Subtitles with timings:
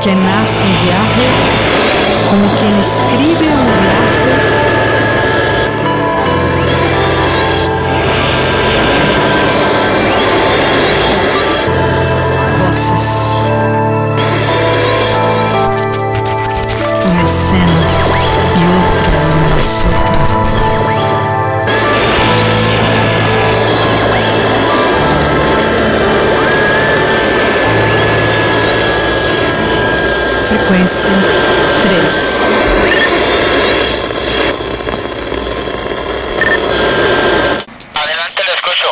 [0.00, 1.26] quem é nasce um viaje,
[2.30, 3.89] como quem escreve um
[30.80, 31.10] Frequência
[31.82, 32.42] 3.
[37.94, 38.90] Adelante, escucho.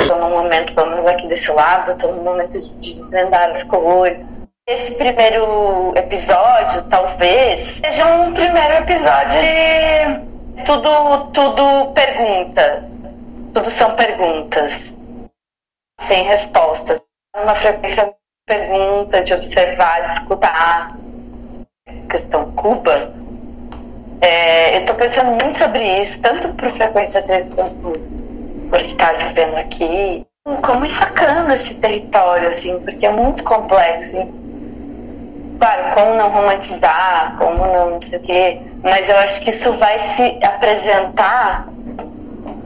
[0.00, 4.24] Estou num momento, pelo menos aqui desse lado, estou num momento de desvendar as coisas.
[4.68, 5.44] Esse primeiro
[10.64, 12.88] tudo, tudo pergunta.
[13.52, 14.96] Tudo são perguntas,
[16.00, 16.98] sem respostas.
[17.36, 18.14] Uma frequência de
[18.46, 20.96] pergunta, de observar, de escutar.
[22.08, 23.12] Questão Cuba.
[24.20, 27.92] É, eu estou pensando muito sobre isso, tanto por frequência 3 quanto
[28.70, 30.26] por estar vivendo aqui,
[30.64, 34.16] como sacando esse território, assim, porque é muito complexo.
[35.62, 39.70] Claro, como não romantizar, como não, não sei o quê, mas eu acho que isso
[39.74, 41.68] vai se apresentar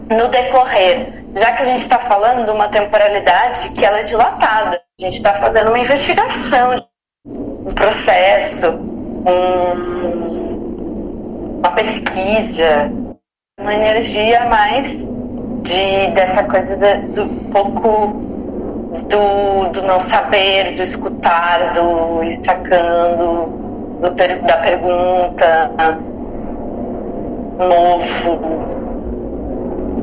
[0.09, 4.81] no decorrer, já que a gente está falando de uma temporalidade que ela é dilatada.
[4.99, 6.87] A gente está fazendo uma investigação,
[7.27, 8.67] um processo,
[9.27, 9.75] um,
[11.59, 12.91] uma pesquisa,
[13.61, 15.07] uma energia mais
[15.65, 18.26] de dessa coisa do pouco
[19.09, 23.67] do, do não saber, do escutar, do ir sacando,
[24.01, 25.71] do da pergunta
[27.59, 28.41] novo,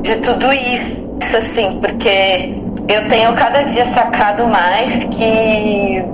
[0.00, 2.54] de tudo isso, assim, porque
[2.88, 6.04] eu tenho cada dia sacado mais que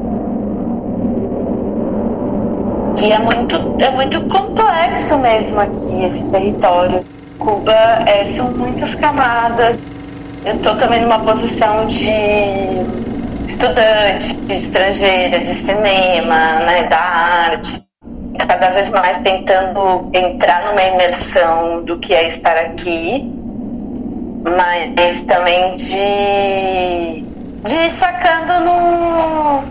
[2.96, 7.00] que é muito, é muito complexo mesmo aqui esse território.
[7.38, 7.72] Cuba
[8.04, 9.78] é, são muitas camadas.
[10.44, 12.10] Eu estou também numa posição de
[13.46, 17.84] estudante, de estrangeira, de cinema, né, da arte.
[18.38, 23.30] Cada vez mais tentando entrar numa imersão do que é estar aqui,
[24.42, 27.22] mas também de,
[27.68, 29.62] de ir sacando no,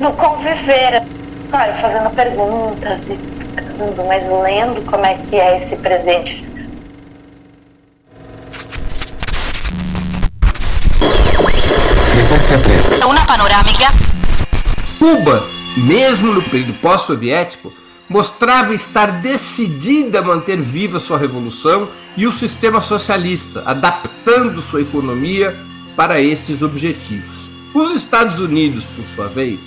[0.00, 1.02] no conviver
[1.50, 3.34] claro, fazendo perguntas e
[4.06, 6.44] mas lendo como é que é esse presente.
[13.04, 13.10] 3.
[13.10, 13.92] Una panorâmica
[14.98, 15.42] Cuba,
[15.76, 17.72] mesmo no período pós-soviético,
[18.08, 25.54] mostrava estar decidida a manter viva sua revolução e o sistema socialista, adaptando sua economia
[25.94, 27.44] para esses objetivos.
[27.74, 29.60] Os Estados Unidos, por sua vez,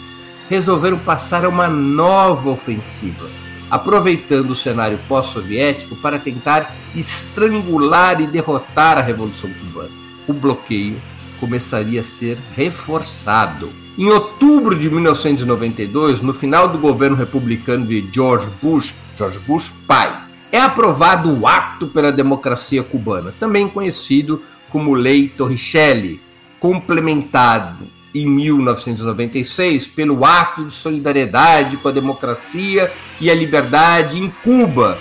[0.50, 3.30] resolveram passar a uma nova ofensiva,
[3.70, 9.90] aproveitando o cenário pós-soviético para tentar estrangular e derrotar a Revolução Cubana.
[10.28, 11.00] O bloqueio
[11.40, 13.70] começaria a ser reforçado.
[13.98, 20.16] Em outubro de 1992, no final do governo republicano de George Bush, George Bush pai,
[20.52, 26.22] é aprovado o Ato pela Democracia Cubana, também conhecido como Lei Torricelli,
[26.60, 34.98] complementado em 1996 pelo Ato de Solidariedade com a Democracia e a Liberdade em Cuba,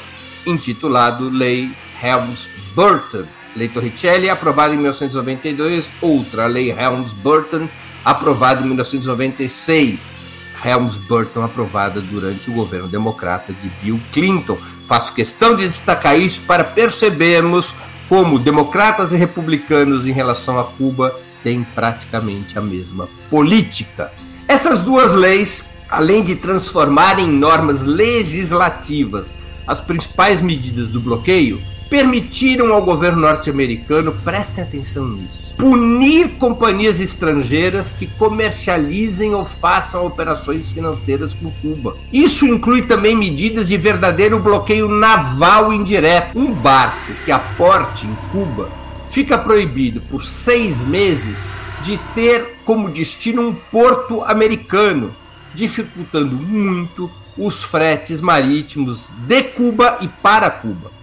[0.47, 1.71] intitulado Lei
[2.03, 3.25] Helms-Burton.
[3.57, 7.69] Lei Torricelli, aprovada em 1992, outra, Lei Helms-Burton,
[8.05, 10.15] aprovada em 1996.
[10.65, 14.59] Helms-Burton aprovada durante o governo democrata de Bill Clinton.
[14.87, 17.75] Faço questão de destacar isso para percebermos
[18.09, 24.13] como democratas e republicanos em relação a Cuba têm praticamente a mesma política.
[24.49, 29.35] Essas duas leis, além de transformarem em normas legislativas
[29.67, 37.93] as principais medidas do bloqueio, permitiram ao governo norte-americano, prestem atenção nisso, punir companhias estrangeiras
[37.93, 41.97] que comercializem ou façam operações financeiras com Cuba.
[42.13, 46.39] Isso inclui também medidas de verdadeiro bloqueio naval indireto.
[46.39, 48.69] Um barco que aporte em Cuba
[49.11, 51.47] fica proibido por seis meses
[51.83, 55.15] de ter como destino um porto americano,
[55.55, 60.96] dificultando muito os fretes marítimos de Cuba e para Cuba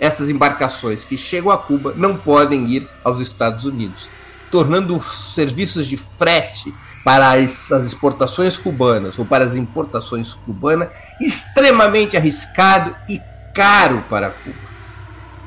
[0.00, 4.08] essas embarcações que chegam a Cuba não podem ir aos Estados Unidos,
[4.50, 6.72] tornando os serviços de frete
[7.04, 10.88] para as, exportações cubanas ou para as importações cubanas
[11.20, 13.20] extremamente arriscado e
[13.54, 14.56] caro para Cuba.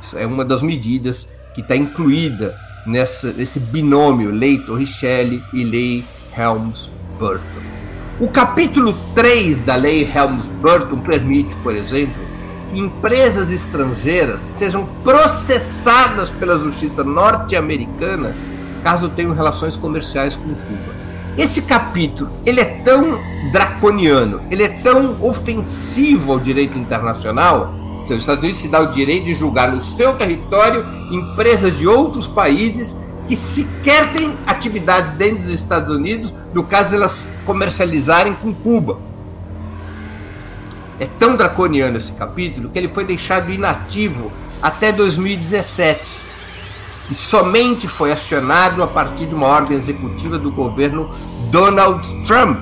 [0.02, 6.06] Isso é uma das medidas que está incluída nessa, nesse binômio Lei Torricelli e Lei
[6.36, 7.62] Helms-Burton.
[8.20, 12.31] O capítulo 3 da Lei Helms-Burton permite, por exemplo,
[12.74, 18.34] empresas estrangeiras sejam processadas pela justiça norte-americana
[18.84, 21.02] caso tenham relações comerciais com Cuba.
[21.38, 23.20] Esse capítulo, ele é tão
[23.52, 27.74] draconiano, ele é tão ofensivo ao direito internacional,
[28.04, 31.88] se os Estados Unidos se dá o direito de julgar no seu território empresas de
[31.88, 32.98] outros países
[33.28, 38.98] que sequer têm atividades dentro dos Estados Unidos, no caso elas comercializarem com Cuba.
[41.02, 44.32] É tão draconiano esse capítulo que ele foi deixado inativo
[44.62, 46.00] até 2017
[47.10, 51.10] e somente foi acionado a partir de uma ordem executiva do governo
[51.50, 52.60] Donald Trump,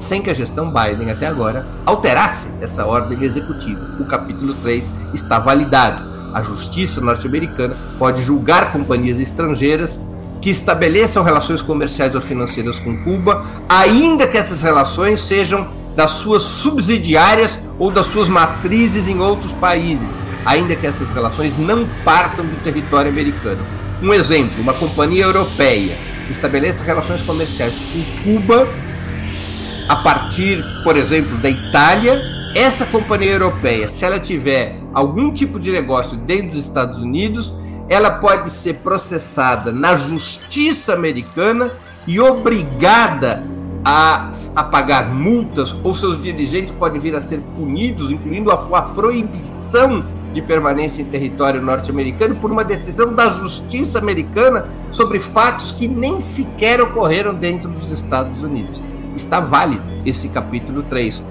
[0.00, 3.94] sem que a gestão Biden até agora alterasse essa ordem executiva.
[4.00, 6.02] O capítulo 3 está validado.
[6.34, 10.00] A justiça norte-americana pode julgar companhias estrangeiras
[10.40, 16.42] que estabeleçam relações comerciais ou financeiras com Cuba, ainda que essas relações sejam das suas
[16.42, 22.62] subsidiárias ou das suas matrizes em outros países, ainda que essas relações não partam do
[22.62, 23.60] território americano.
[24.02, 25.96] Um exemplo, uma companhia europeia
[26.28, 28.68] estabeleça relações comerciais com Cuba
[29.88, 32.20] a partir, por exemplo, da Itália,
[32.54, 37.52] essa companhia europeia, se ela tiver algum tipo de negócio dentro dos Estados Unidos,
[37.88, 41.72] ela pode ser processada na justiça americana
[42.06, 43.42] e obrigada
[43.84, 48.82] a, a pagar multas, ou seus dirigentes podem vir a ser punidos, incluindo a, a
[48.82, 55.86] proibição de permanência em território norte-americano por uma decisão da justiça americana sobre fatos que
[55.86, 58.82] nem sequer ocorreram dentro dos Estados Unidos.
[59.14, 61.22] Está válido esse capítulo 3.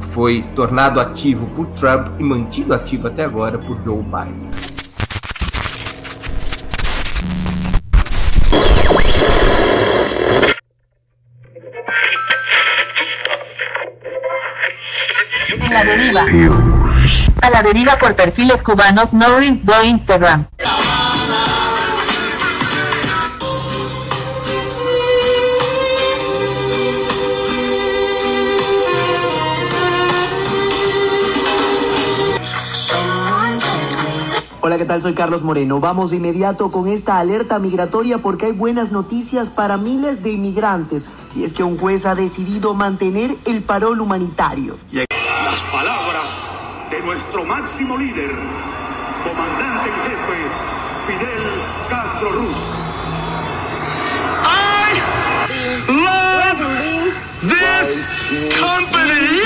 [0.00, 4.50] Foi tornado ativo por Trump e mantido ativo até agora por Joe Biden.
[15.84, 16.24] Deriva.
[17.42, 20.46] A la deriva por perfiles cubanos no reels do Instagram.
[34.62, 35.00] Hola, ¿qué tal?
[35.00, 35.80] Soy Carlos Moreno.
[35.80, 41.10] Vamos de inmediato con esta alerta migratoria porque hay buenas noticias para miles de inmigrantes.
[41.34, 44.76] Y es que un juez ha decidido mantener el parol humanitario.
[45.50, 46.46] Las palabras
[46.90, 48.30] de nuestro máximo líder,
[49.24, 50.38] comandante en jefe,
[51.08, 51.42] Fidel
[51.88, 52.56] Castro Ruz.
[54.46, 55.02] I
[55.88, 56.60] love
[57.42, 58.14] this
[58.60, 59.42] company.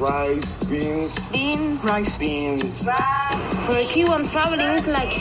[0.00, 1.84] Rice, beans, Beans.
[1.84, 2.88] rice, beans,
[3.66, 5.14] For a Cuban traveling, like,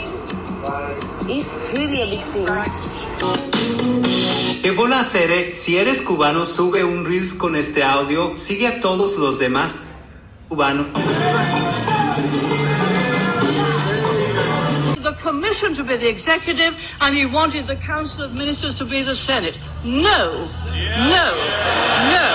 [1.30, 4.19] it's really a big thing.
[4.62, 5.56] ¿Qué bola hacer?
[5.56, 8.36] Si eres cubano, sube un Reels con este audio.
[8.36, 9.96] Sigue a todos los demás
[10.50, 10.88] cubanos.
[15.02, 19.02] the commission to be the executive and he wanted the council of ministers to be
[19.02, 20.48] the senate no
[21.08, 21.26] no
[22.12, 22.28] no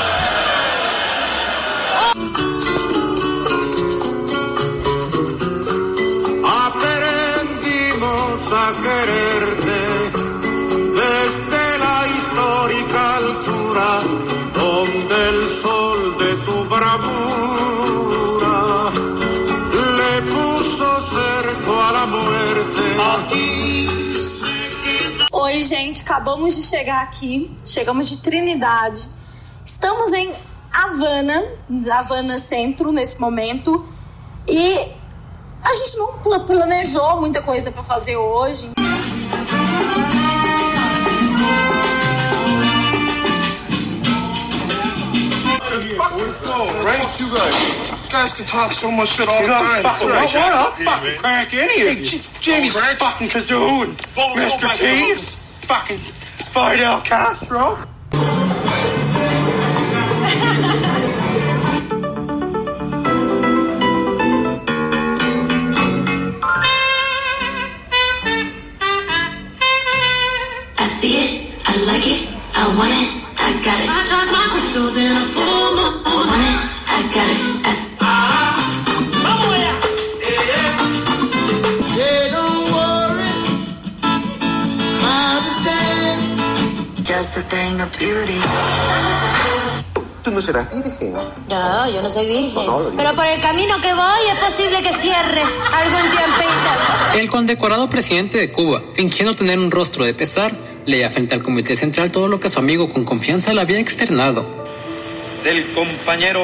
[7.14, 10.43] Aprendimos a quererte
[10.94, 14.00] desde la histórica altura
[14.54, 18.56] donde el sol de tu bravura
[19.98, 22.82] le puso cerco a la muerte.
[25.32, 29.08] Oi, gente, acabamos de chegar aqui, chegamos de Trinidade.
[29.66, 30.32] Estamos em
[30.72, 31.42] Havana,
[31.92, 33.84] Havana Centro nesse momento,
[34.48, 34.76] e
[35.62, 38.70] a gente não pla- planejou muita coisa para fazer hoje.
[45.98, 47.20] Right?
[47.20, 47.90] You guys.
[48.04, 49.82] You guys can talk so much shit all the time.
[49.82, 50.24] fucking Right.
[50.34, 50.52] what?
[50.52, 52.20] I'll fucking crack any of you.
[52.40, 52.96] Jamie's Crack?
[52.96, 53.94] fucking Kazoon.
[54.16, 54.70] Mr.
[54.78, 55.34] Keys.
[55.66, 57.78] Fucking Fidel Castro.
[91.48, 92.66] No, yo no soy virgen.
[92.66, 92.96] No, no.
[92.96, 97.18] Pero por el camino que voy es posible que cierre algún tiempito.
[97.18, 101.76] El condecorado presidente de Cuba, fingiendo tener un rostro de pesar, leía frente al Comité
[101.76, 104.64] Central todo lo que su amigo con confianza le había externado.
[105.44, 106.40] del compañero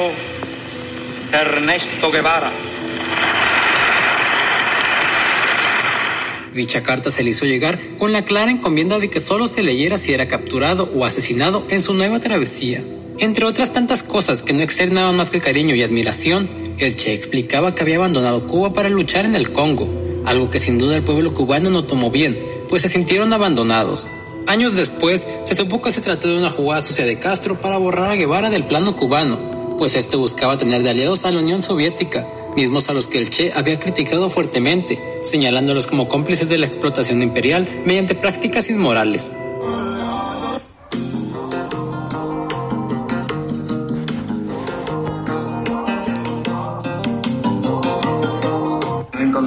[1.33, 2.51] Ernesto Guevara.
[6.53, 9.97] Dicha carta se le hizo llegar con la clara encomienda de que solo se leyera
[9.97, 12.83] si era capturado o asesinado en su nueva travesía.
[13.21, 16.49] Entre otras tantas cosas que no externaban más que cariño y admiración,
[16.79, 19.87] el Che explicaba que había abandonado Cuba para luchar en el Congo,
[20.25, 24.07] algo que sin duda el pueblo cubano no tomó bien, pues se sintieron abandonados.
[24.47, 28.09] Años después, se supo que se trató de una jugada sucia de Castro para borrar
[28.09, 32.27] a Guevara del plano cubano, pues este buscaba tener de aliados a la Unión Soviética,
[32.55, 37.21] mismos a los que el Che había criticado fuertemente, señalándolos como cómplices de la explotación
[37.21, 39.35] imperial mediante prácticas inmorales.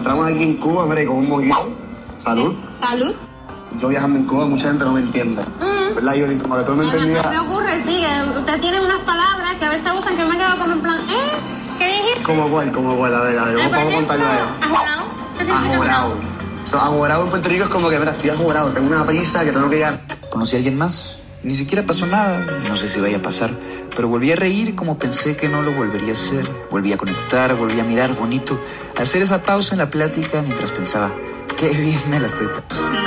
[0.05, 1.73] Encontramos aquí en Cuba, hombre, con un movimiento.
[2.19, 2.55] Salud.
[2.69, 3.15] Salud.
[3.81, 5.43] Yo viajando en Cuba, mucha gente no me entiende.
[5.95, 6.37] ¿Verdad, Yuri?
[6.37, 9.65] Como que tú no me Me, me ocurre, sí, que usted tiene unas palabras que
[9.65, 11.79] a veces usan que me quedo como en plan, ¿eh?
[11.79, 12.23] ¿Qué dijiste?
[12.23, 12.71] ¿Cómo cuál?
[12.71, 13.15] ¿Cómo cuál?
[13.15, 14.43] A ver, a ver, vamos, vamos a contarlo a ver.
[14.61, 15.03] ¿Ajorado?
[15.39, 16.15] ¿Qué significa Ajorado.
[16.65, 19.53] So, ajorado en Puerto Rico es como que, mira, estoy ajorado, tengo una prisa que
[19.53, 20.01] tengo que llegar.
[20.31, 21.19] Conocí a alguien más.
[21.45, 22.47] Ni siquiera pasó nada.
[22.69, 23.51] No sé si vaya a pasar.
[23.95, 26.49] Pero volví a reír como pensé que no lo volvería a hacer.
[26.71, 28.59] Volví a conectar, volví a mirar bonito.
[28.99, 31.13] A hacer esa pausa en la plática mientras pensaba,
[31.59, 32.99] qué bien me la estoy pasando.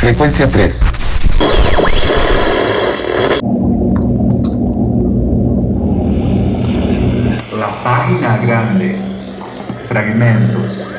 [0.00, 0.84] Frecuencia 3.
[7.52, 8.96] La página grande.
[9.86, 10.94] Fragmentos.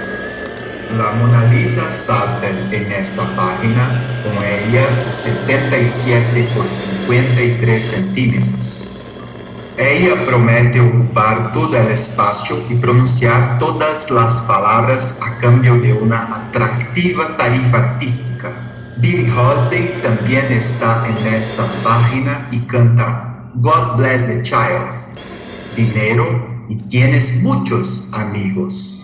[0.98, 8.86] La Mona Lisa salta en esta página con ella 77 por 53 centímetros.
[9.77, 16.24] Ella promete ocupar todo el espacio y pronunciar todas las palabras a cambio de una
[16.36, 18.68] atractiva tarifa artística.
[19.01, 24.99] Billie Holiday también está en esta página y canta God Bless the Child.
[25.73, 26.25] Dinero
[26.67, 29.01] y tienes muchos amigos.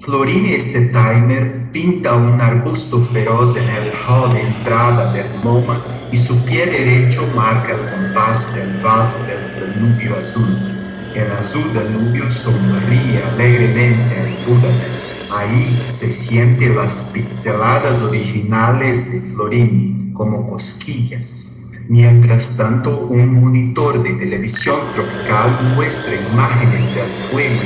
[0.00, 0.56] Florini
[0.90, 5.80] timer pinta un arbusto feroz en el hall de entrada del MoMA
[6.10, 10.79] y su pie derecho marca el compás del vals del Danubio azul.
[11.14, 15.30] El azul Danubio sonríe alegremente en Budapest.
[15.32, 21.68] Ahí se sienten las pinceladas originales de Florini como cosquillas.
[21.88, 27.60] Mientras tanto, un monitor de televisión tropical muestra imágenes del fuego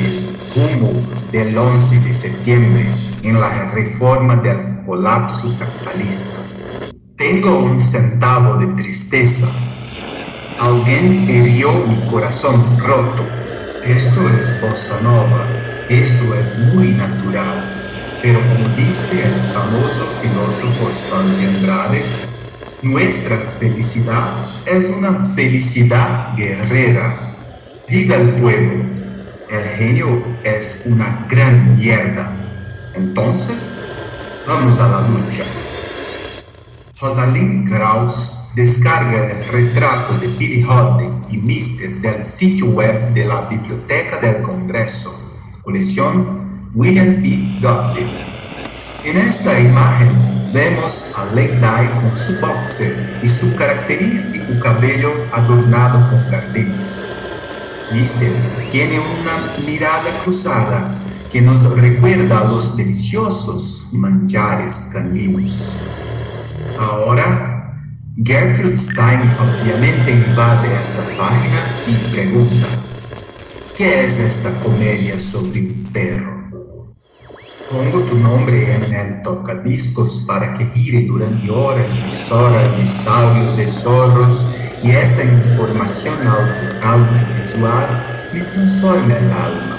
[0.57, 0.93] humo
[1.31, 2.87] del 11 de septiembre
[3.23, 6.39] en la reforma del colapso capitalista.
[7.17, 9.49] Tengo un centavo de tristeza.
[10.59, 13.27] Alguien hirió mi corazón roto.
[13.85, 15.49] Esto es bossa nova.
[15.89, 18.19] Esto es muy natural.
[18.23, 20.89] Pero como dice el famoso filósofo
[21.39, 22.05] de Andrade,
[22.83, 24.29] nuestra felicidad
[24.65, 27.35] es una felicidad guerrera.
[27.89, 28.85] Viva el pueblo.
[29.51, 32.33] El genio es una gran mierda.
[32.95, 33.91] Entonces,
[34.47, 35.45] vamos a la lucha.
[37.01, 43.43] Rosalind Krauss descarga el retrato de Billie Holiday y Mister del sitio web de la
[43.49, 45.11] Biblioteca del Congreso,
[45.63, 47.59] colección William P.
[47.61, 48.09] Gottlieb.
[49.05, 51.49] En esta imagen vemos a Di
[52.01, 57.13] con su boxer y su característico cabello adornado con jardines.
[57.93, 58.33] Mister
[58.71, 65.81] tiene una mirada cruzada que nos recuerda a los deliciosos manjares caninos.
[66.79, 67.54] Ahora,
[68.17, 72.69] Gertrude Stein obviamente invade esta página y pregunta,
[73.75, 76.95] ¿qué es esta comedia sobre un perro?
[77.69, 83.57] Pongo tu nombre en el tocadiscos para que gire durante horas y horas y sabios
[83.57, 84.47] de zorros
[84.81, 89.74] y esta información auto- audiovisual me transforma el alma.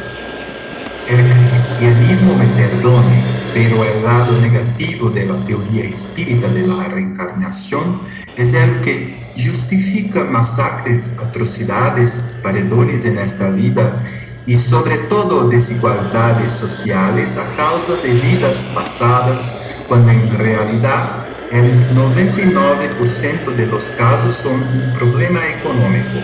[1.08, 8.02] El cristianismo me perdone, pero el lado negativo de la teoría espírita de la reencarnación
[8.36, 14.04] es el que justifica masacres, atrocidades, paredones en esta vida
[14.48, 19.54] y sobre todo desigualdades sociales a causa de vidas pasadas,
[19.88, 21.22] cuando en realidad
[21.52, 26.20] El 99% de los casos son un problema económico.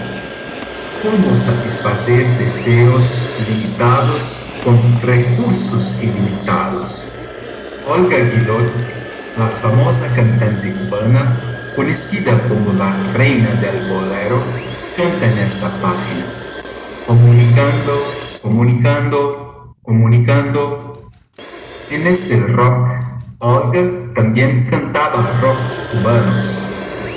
[1.04, 7.06] ¿Cómo satisfacer deseos limitados con recursos ilimitados?
[7.88, 8.72] Olga Aguilot,
[9.38, 14.44] la famosa cantante cubana, conocida como la reina del bolero,
[14.96, 16.26] canta en esta página,
[17.08, 17.94] comunicando,
[18.42, 21.10] comunicando, comunicando.
[21.90, 22.90] En este rock,
[23.40, 23.82] Olga
[24.16, 26.60] también cantaba rocks cubanos.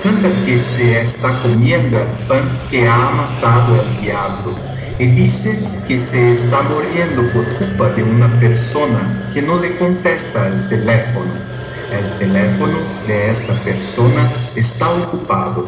[0.02, 5.98] Canta que se está comiendo el pan que ha amasado el diablo y dice que
[5.98, 11.32] se está muriendo por culpa de una persona que no le contesta el teléfono.
[11.90, 15.66] El teléfono de esta persona está ocupado.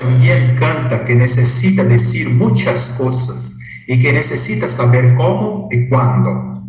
[0.00, 6.62] También canta que necesita decir muchas cosas y que necesita saber cómo y cuándo.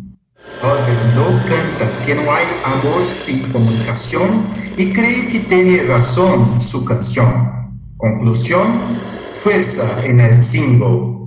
[1.14, 4.46] no canta que no hay amor sin comunicación
[4.76, 7.50] y cree que tiene razón su canción.
[7.96, 9.00] Conclusión,
[9.32, 11.19] fuerza en el single.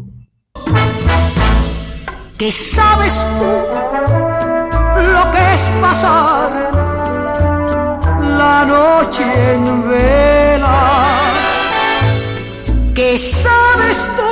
[2.44, 3.52] ¿Qué sabes tú
[5.14, 6.52] lo que es pasar
[8.38, 11.06] la noche en vela?
[12.94, 14.32] ¿Qué sabes tú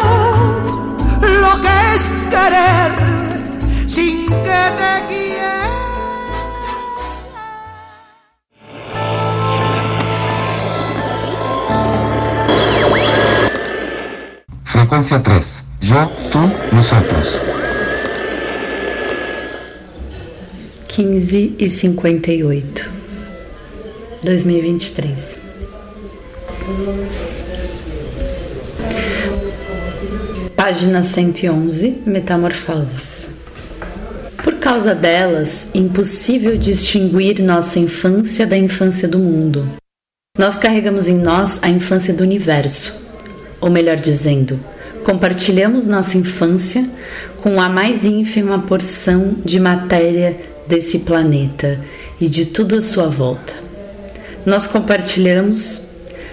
[1.26, 2.92] lo que es querer
[3.88, 5.70] sin que te quiera?
[14.66, 15.71] Frecuencia 3.
[15.84, 16.40] Yo, tú,
[16.76, 17.42] nosotros.
[20.88, 22.90] 15 e 58
[24.22, 25.40] 2023
[30.56, 33.28] Página 111 Metamorfoses
[34.44, 39.68] Por causa delas, impossível distinguir nossa infância da infância do mundo.
[40.38, 43.08] Nós carregamos em nós a infância do universo,
[43.60, 44.60] ou melhor dizendo,
[45.04, 46.88] compartilhamos nossa infância
[47.42, 50.38] com a mais ínfima porção de matéria
[50.68, 51.80] desse planeta
[52.20, 53.54] e de tudo à sua volta.
[54.46, 55.84] Nós compartilhamos,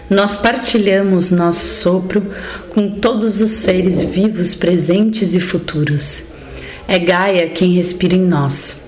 [0.08, 2.22] nós partilhamos nosso sopro
[2.70, 6.24] com todos os seres vivos presentes e futuros.
[6.86, 8.78] É Gaia quem respira em nós.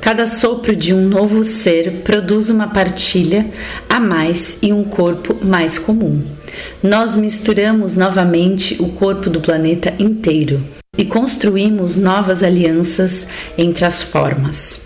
[0.00, 3.46] Cada sopro de um novo ser produz uma partilha
[3.88, 6.37] a mais e um corpo mais comum.
[6.82, 10.62] Nós misturamos novamente o corpo do planeta inteiro
[10.96, 14.82] e construímos novas alianças entre as formas.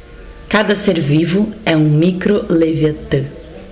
[0.48, 3.24] Cada ser vivo é um micro-leviatã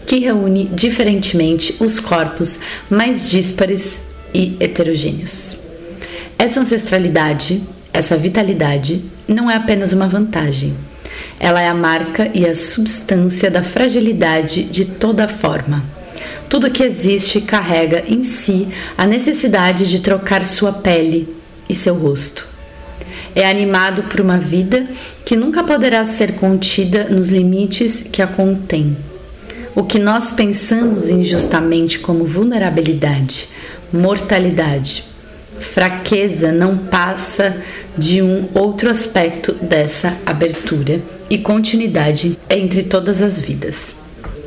[0.07, 4.03] que reúne diferentemente os corpos mais díspares
[4.35, 5.57] e heterogêneos.
[6.39, 10.75] Essa ancestralidade, essa vitalidade, não é apenas uma vantagem.
[11.39, 15.85] Ela é a marca e a substância da fragilidade de toda forma.
[16.49, 21.37] Tudo que existe carrega em si a necessidade de trocar sua pele
[21.69, 22.51] e seu rosto
[23.35, 24.87] é animado por uma vida
[25.25, 28.97] que nunca poderá ser contida nos limites que a contém.
[29.75, 33.49] O que nós pensamos injustamente como vulnerabilidade,
[33.93, 35.05] mortalidade,
[35.61, 37.57] fraqueza não passa
[37.97, 43.95] de um outro aspecto dessa abertura e continuidade entre todas as vidas.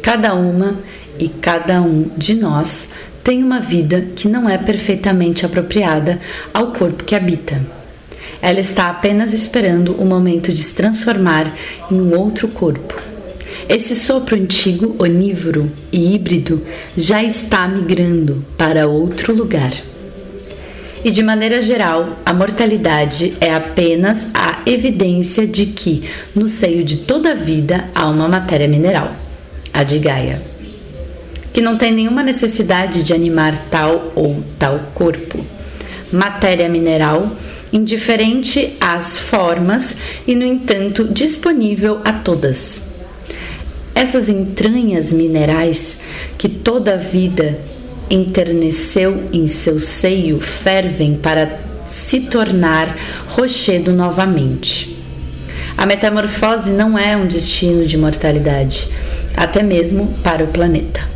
[0.02, 0.78] Cada uma
[1.24, 2.90] e cada um de nós
[3.24, 6.20] tem uma vida que não é perfeitamente apropriada
[6.54, 7.62] ao corpo que habita.
[8.42, 11.50] Ela está apenas esperando o momento de se transformar
[11.90, 13.02] em um outro corpo.
[13.70, 16.62] Esse sopro antigo, onívoro e híbrido
[16.98, 19.72] já está migrando para outro lugar.
[21.06, 26.04] E de maneira geral, a mortalidade é apenas a evidência de que
[26.36, 29.14] no seio de toda a vida há uma matéria mineral,
[29.74, 30.53] a de Gaia,
[31.54, 35.46] que não tem nenhuma necessidade de animar tal ou tal corpo.
[36.12, 37.32] Matéria mineral
[37.72, 39.96] indiferente às formas
[40.28, 42.84] e, no entanto, disponível a todas.
[43.96, 46.00] Essas entranhas minerais
[46.38, 47.60] que toda a vida
[48.10, 52.96] enterneceu em seu seio fervem para se tornar
[53.28, 54.98] rochedo novamente.
[55.76, 58.90] A metamorfose não é um destino de mortalidade,
[59.36, 61.14] até mesmo para o planeta.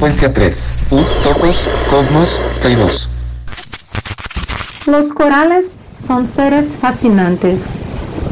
[0.00, 0.72] Frecuencia 3.
[0.92, 2.30] U, topos, cosmos.
[4.86, 7.72] Los corales son seres fascinantes.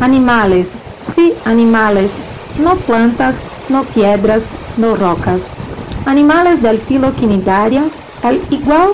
[0.00, 2.24] Animales, sí, animales,
[2.59, 4.46] no plantas, no piedras,
[4.78, 5.59] no rocas.
[6.07, 7.85] Animales del filo quinidaria,
[8.22, 8.92] al igual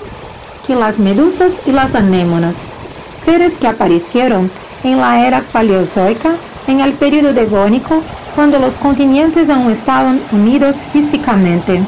[0.67, 2.73] que las medusas y las anémonas.
[3.17, 4.51] Seres que aparecieron
[4.83, 6.35] en la era paleozoica,
[6.67, 8.01] en el período devónico,
[8.35, 11.81] cuando los continentes aún estaban unidos físicamente.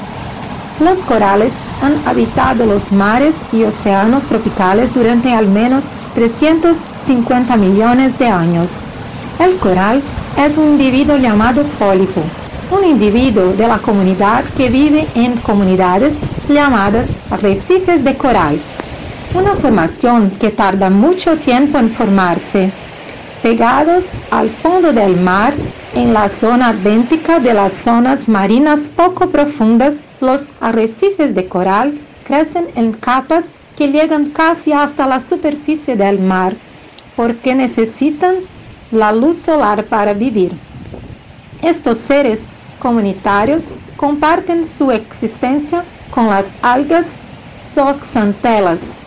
[0.80, 8.28] Los corales han habitado los mares y océanos tropicales durante al menos 350 millones de
[8.28, 8.84] años.
[9.40, 10.04] El coral
[10.38, 12.22] es un individuo llamado pólipo,
[12.70, 18.60] un individuo de la comunidad que vive en comunidades llamadas arrecifes de coral,
[19.34, 22.72] una formación que tarda mucho tiempo en formarse.
[23.48, 25.54] Pegados al fondo del mar,
[25.94, 32.68] en la zona béntica de las zonas marinas poco profundas, los arrecifes de coral crecen
[32.76, 36.58] en capas que llegan casi hasta la superficie del mar,
[37.16, 38.36] porque necesitan
[38.92, 40.52] la luz solar para vivir.
[41.62, 47.16] Estos seres comunitarios comparten su existencia con las algas
[47.66, 48.98] zooxantelas,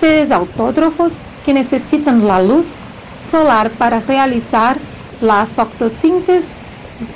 [0.00, 2.80] seres autótrofos que necesitan la luz
[3.20, 4.76] solar para realizar
[5.20, 6.54] la fotosíntesis.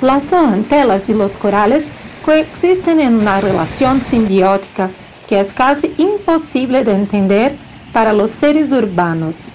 [0.01, 1.91] Las zooxantelas y los corales
[2.25, 4.89] coexisten en una relación simbiótica
[5.27, 7.55] que es casi imposible de entender
[7.91, 9.49] para los seres urbanos.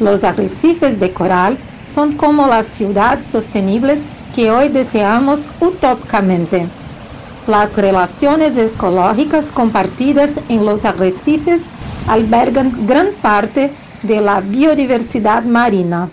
[0.00, 6.66] Los arrecifes de coral son como las ciudades sostenibles que hoy deseamos utópicamente.
[7.46, 11.66] Las relaciones ecológicas compartidas en los arrecifes
[12.08, 13.70] albergan gran parte
[14.04, 16.08] de la biodiversidad marina.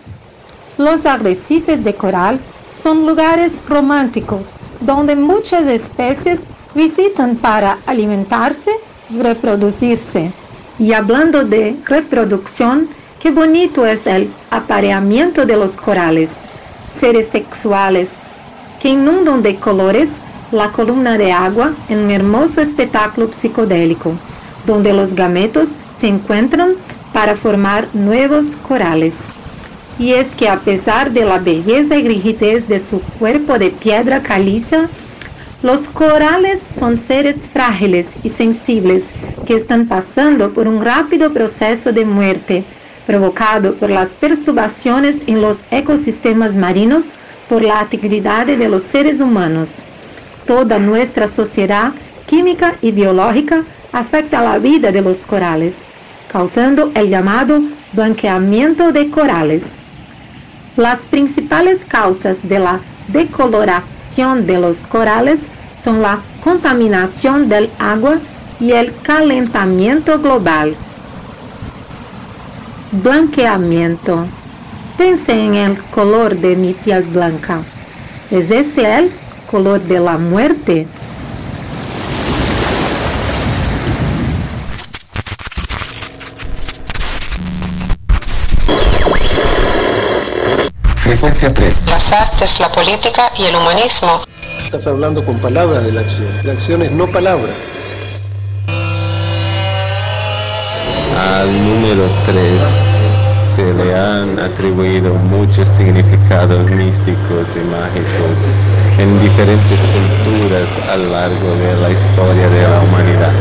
[0.78, 2.40] Los arrecifes de coral
[2.74, 8.72] son lugares románticos donde muchas especies visitan para alimentarse
[9.10, 10.32] y reproducirse.
[10.80, 12.88] Y hablando de reproducción,
[13.22, 16.46] qué bonito es el apareamiento de los corales,
[16.88, 18.16] seres sexuales
[18.82, 24.14] que inundan de colores la columna de agua en un hermoso espectáculo psicodélico,
[24.66, 26.76] donde los gametos se encuentran
[27.12, 29.34] para formar nuevos corales.
[29.98, 34.24] Y es que a pesar de la belleza y rigidez de su cuerpo de piedra
[34.24, 34.90] caliza,
[35.62, 39.14] los corales son seres frágiles y sensibles
[39.46, 42.64] que están pasando por un rápido proceso de muerte
[43.06, 47.16] provocado por las perturbaciones en los ecosistemas marinos
[47.48, 49.84] por la actividad de los seres humanos.
[50.46, 51.92] Toda nuestra sociedad
[52.26, 55.90] química y biológica afecta la vida de los corales,
[56.32, 59.82] causando el llamado blanqueamiento de corales.
[60.78, 68.20] Las principales causas de la decoloración de los corales son la contaminación del agua
[68.62, 70.76] y el calentamiento global.
[72.92, 74.26] Blanqueamiento.
[74.98, 77.62] Pense en el color de mi piel blanca.
[78.30, 79.12] ¿Es este el
[79.50, 80.88] color de la muerte?
[91.12, 91.88] Frecuencia 3.
[91.88, 94.24] Las artes, la política y el humanismo.
[94.58, 96.30] Estás hablando con palabras de la acción.
[96.46, 97.52] La acción es no palabra.
[101.20, 102.38] Al número 3
[103.58, 108.38] se le han atribuido muchos significados místicos y mágicos
[108.98, 113.34] en diferentes culturas a lo largo de la historia de la humanidad.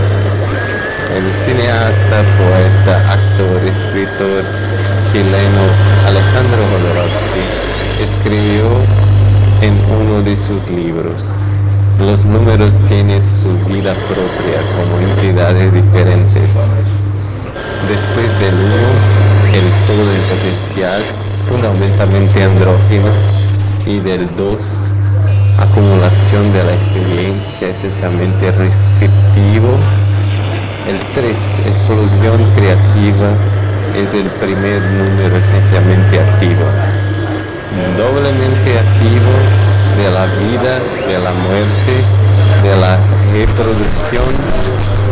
[1.17, 4.45] El cineasta, poeta, actor, escritor
[5.13, 5.63] chileno
[6.07, 7.60] Alejandro Jodorowsky
[8.01, 8.65] escribió
[9.61, 11.45] en uno de sus libros,
[11.99, 16.49] los números tienen su vida propia como entidades diferentes.
[17.89, 21.03] Después del uno, el todo en potencial,
[21.49, 23.11] fundamentalmente andrógeno,
[23.87, 24.93] y del 2,
[25.59, 29.77] acumulación de la experiencia esencialmente receptivo.
[30.89, 33.31] El 3, explosión creativa,
[33.97, 36.65] es el primer número esencialmente activo,
[37.97, 39.33] doblemente activo
[39.97, 41.95] de la vida, de la muerte,
[42.63, 42.99] de la
[43.33, 44.25] reproducción,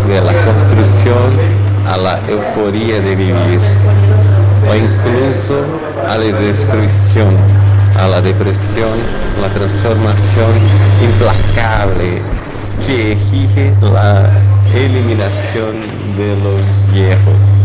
[0.07, 1.33] de la construcción
[1.87, 3.61] a la euforia de vivir,
[4.69, 5.65] o incluso
[6.07, 7.37] a la destrucción,
[7.99, 8.99] a la depresión,
[9.41, 10.53] la transformación
[11.03, 12.23] implacable
[12.87, 14.31] que exige la
[14.75, 15.81] eliminación
[16.17, 16.57] de lo
[16.93, 17.58] viejo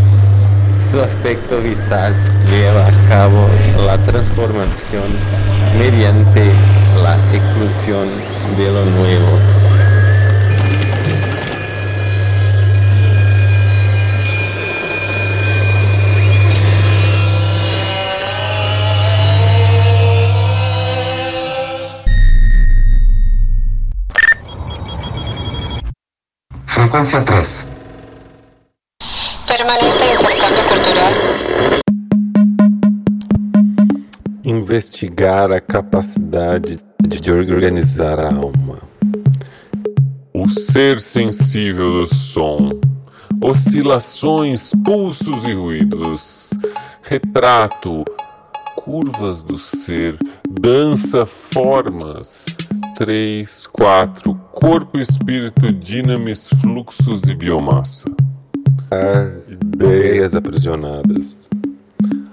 [0.94, 2.14] su aspecto vital
[2.52, 3.50] lleva a cabo
[3.84, 5.02] la transformación
[5.80, 6.52] mediante
[7.02, 8.10] la exclusión
[8.56, 9.40] de lo nuevo.
[26.68, 27.73] Frecuencia 3.
[34.74, 38.80] Investigar a capacidade de organizar a alma.
[40.34, 42.72] O ser sensível do som,
[43.40, 46.50] oscilações, pulsos e ruídos,
[47.04, 48.04] retrato,
[48.76, 50.18] curvas do ser,
[50.50, 52.44] dança, formas.
[52.98, 54.34] 3, 4.
[54.52, 58.10] Corpo, espírito, dinamis, fluxos e biomassa.
[59.48, 61.48] Ideias aprisionadas.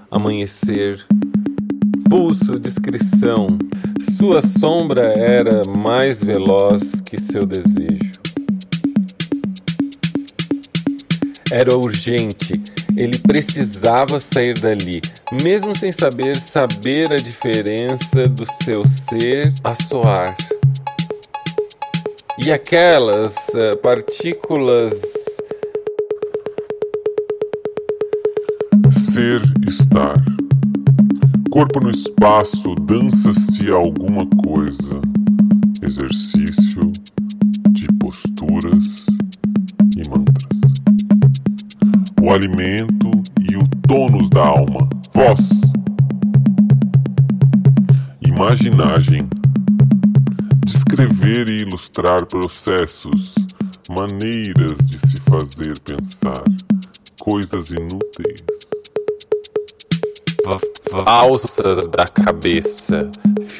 [0.09, 1.05] Amanhecer.
[2.11, 3.47] Pulso, descrição.
[4.17, 8.11] Sua sombra era mais veloz que seu desejo.
[11.49, 12.61] Era urgente.
[12.97, 14.99] Ele precisava sair dali,
[15.41, 20.35] mesmo sem saber saber a diferença do seu ser a soar.
[22.37, 25.01] E aquelas uh, partículas
[28.91, 30.30] Ser estar.
[31.51, 35.01] Corpo no espaço, dança-se alguma coisa.
[35.81, 36.89] Exercício
[37.71, 39.05] de posturas
[39.97, 40.49] e mantras.
[42.21, 43.11] O alimento
[43.41, 44.87] e o tônus da alma.
[45.13, 45.49] Voz.
[48.21, 49.27] Imaginagem.
[50.65, 53.35] Descrever e ilustrar processos,
[53.89, 56.43] maneiras de se fazer pensar,
[57.19, 58.40] coisas inúteis
[61.03, 63.09] valsas da cabeça,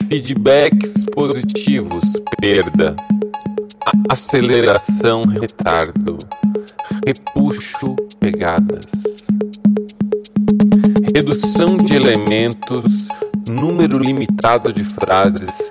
[0.07, 2.03] feedbacks positivos,
[2.39, 2.95] perda,
[4.09, 6.17] aceleração, retardo,
[7.05, 8.85] repuxo, pegadas,
[11.13, 13.07] redução de elementos,
[13.49, 15.69] número limitado de frases,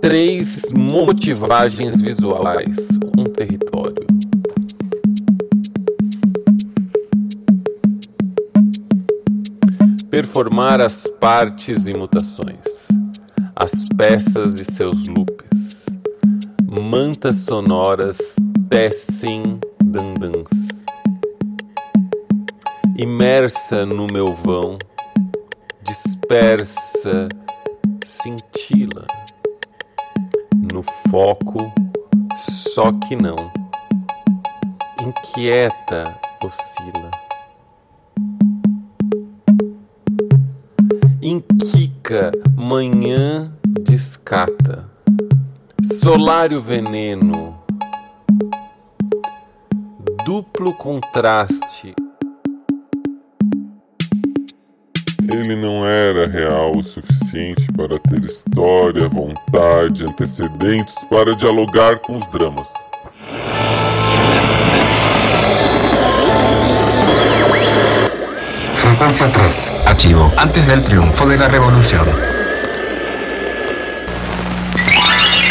[0.00, 2.76] três motivagens visuais,
[3.16, 3.99] um território.
[10.10, 12.64] Performar as partes e mutações,
[13.54, 15.86] as peças e seus loops,
[16.68, 18.34] mantas sonoras
[18.68, 20.50] tecem dandãs.
[22.96, 24.76] Imersa no meu vão,
[25.82, 27.28] dispersa,
[28.04, 29.06] cintila.
[30.72, 31.72] No foco,
[32.74, 33.36] só que não.
[35.00, 36.04] Inquieta,
[36.44, 37.09] oscila.
[41.30, 44.90] Inquica, manhã descata.
[45.80, 47.56] Solário veneno.
[50.26, 51.94] Duplo contraste.
[55.32, 62.26] Ele não era real o suficiente para ter história, vontade, antecedentes para dialogar com os
[62.32, 62.66] dramas.
[69.00, 69.72] Frecuencia 3.
[69.86, 70.30] Activo.
[70.36, 72.06] Antes del triunfo de la revolución.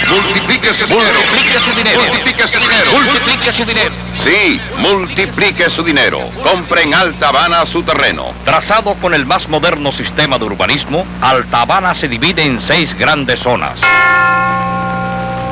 [0.07, 1.19] Multiplique su dinero.
[1.19, 1.99] Multiplique su dinero.
[1.99, 2.91] Multiplique su dinero.
[2.91, 3.91] Multiplique su dinero.
[4.23, 6.29] Sí, multiplique su dinero.
[6.43, 8.35] Compre en Alta Habana su terreno.
[8.45, 13.39] Trazado con el más moderno sistema de urbanismo, Alta Habana se divide en seis grandes
[13.39, 13.81] zonas.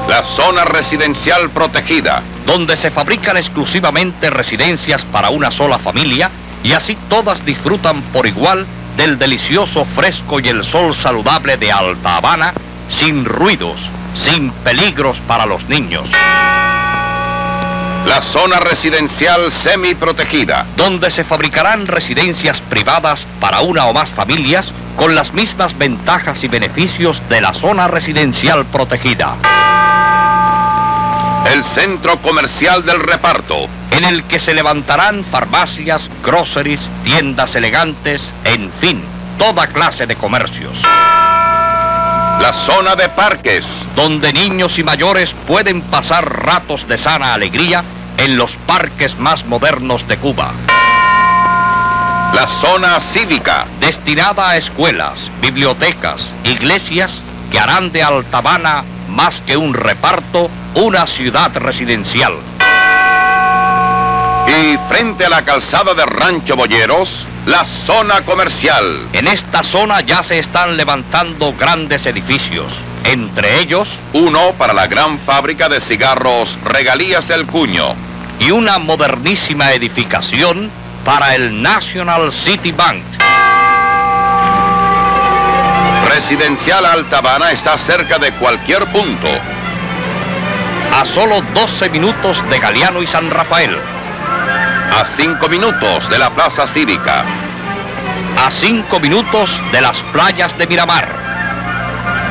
[0.07, 2.21] La zona residencial protegida.
[2.45, 6.29] Donde se fabrican exclusivamente residencias para una sola familia
[6.67, 8.65] y así todas disfrutan por igual
[8.97, 12.53] del delicioso fresco y el sol saludable de Alta Habana,
[12.89, 13.79] sin ruidos,
[14.17, 16.09] sin peligros para los niños.
[18.05, 20.65] La zona residencial semi-protegida.
[20.75, 26.49] Donde se fabricarán residencias privadas para una o más familias con las mismas ventajas y
[26.49, 29.35] beneficios de la zona residencial protegida.
[31.53, 33.67] El centro comercial del reparto.
[33.91, 39.01] En el que se levantarán farmacias, groceries, tiendas elegantes, en fin,
[39.37, 40.73] toda clase de comercios.
[40.83, 43.65] La zona de parques.
[43.95, 47.81] Donde niños y mayores pueden pasar ratos de sana alegría
[48.17, 50.51] en los parques más modernos de Cuba.
[52.33, 53.65] La zona cívica.
[53.79, 57.15] Destinada a escuelas, bibliotecas, iglesias
[57.49, 62.33] que harán de Altabana más que un reparto, una ciudad residencial.
[64.47, 69.07] Y frente a la calzada de Rancho Boyeros, la zona comercial.
[69.11, 72.67] En esta zona ya se están levantando grandes edificios,
[73.03, 77.95] entre ellos uno para la gran fábrica de cigarros Regalías del Cuño
[78.39, 80.69] y una modernísima edificación
[81.03, 83.01] para el National City Bank.
[86.07, 89.27] Residencial Alta Habana está cerca de cualquier punto.
[90.93, 93.77] A solo 12 minutos de Galeano y San Rafael.
[94.99, 97.23] A 5 minutos de la Plaza Cívica.
[98.43, 101.07] A 5 minutos de las playas de Miramar.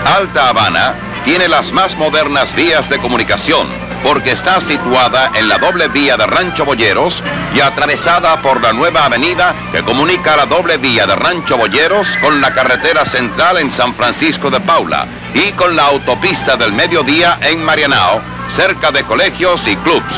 [0.04, 3.66] Alta Habana tiene las más modernas vías de comunicación
[4.02, 7.22] porque está situada en la doble vía de Rancho Boyeros
[7.54, 12.40] y atravesada por la nueva avenida que comunica la doble vía de Rancho Boyeros con
[12.40, 17.64] la carretera central en San Francisco de Paula y con la autopista del mediodía en
[17.64, 18.20] Marianao,
[18.54, 20.14] cerca de colegios y clubs.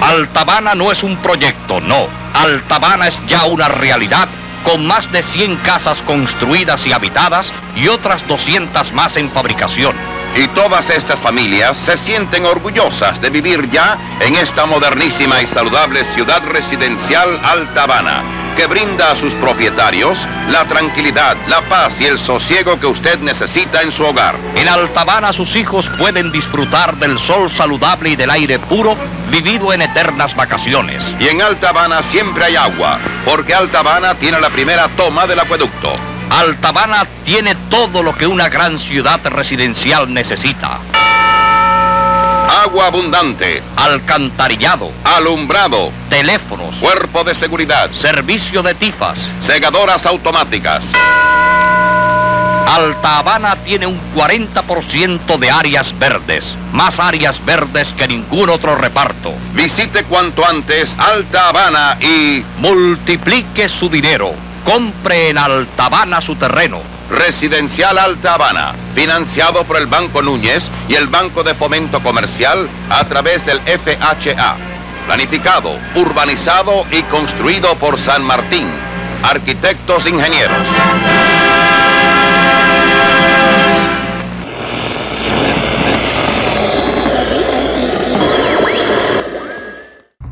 [0.00, 2.06] Altabana no es un proyecto, no.
[2.34, 4.28] Altabana es ya una realidad
[4.64, 9.94] con más de 100 casas construidas y habitadas y otras 200 más en fabricación.
[10.36, 16.04] Y todas estas familias se sienten orgullosas de vivir ya en esta modernísima y saludable
[16.04, 18.22] ciudad residencial Alta Habana,
[18.58, 20.18] que brinda a sus propietarios
[20.50, 24.34] la tranquilidad, la paz y el sosiego que usted necesita en su hogar.
[24.56, 28.96] En Alta Habana sus hijos pueden disfrutar del sol saludable y del aire puro
[29.30, 31.04] vivido en eternas vacaciones.
[31.20, 35.38] Y en Alta Habana siempre hay agua, porque Alta Habana tiene la primera toma del
[35.38, 35.92] acueducto.
[36.28, 40.80] Altabana tiene todo lo que una gran ciudad residencial necesita.
[42.48, 50.82] Agua abundante, alcantarillado, alumbrado, teléfonos, cuerpo de seguridad, servicio de tifas, segadoras automáticas.
[52.66, 59.34] Alta Habana tiene un 40% de áreas verdes, más áreas verdes que ningún otro reparto.
[59.52, 64.32] Visite cuanto antes Alta Habana y multiplique su dinero.
[64.64, 66.97] Compre en Alta Habana su terreno.
[67.10, 73.04] Residencial Alta Habana, financiado por el Banco Núñez y el Banco de Fomento Comercial a
[73.04, 74.56] través del FHA.
[75.06, 78.68] Planificado, urbanizado y construido por San Martín.
[79.22, 80.66] Arquitectos Ingenieros.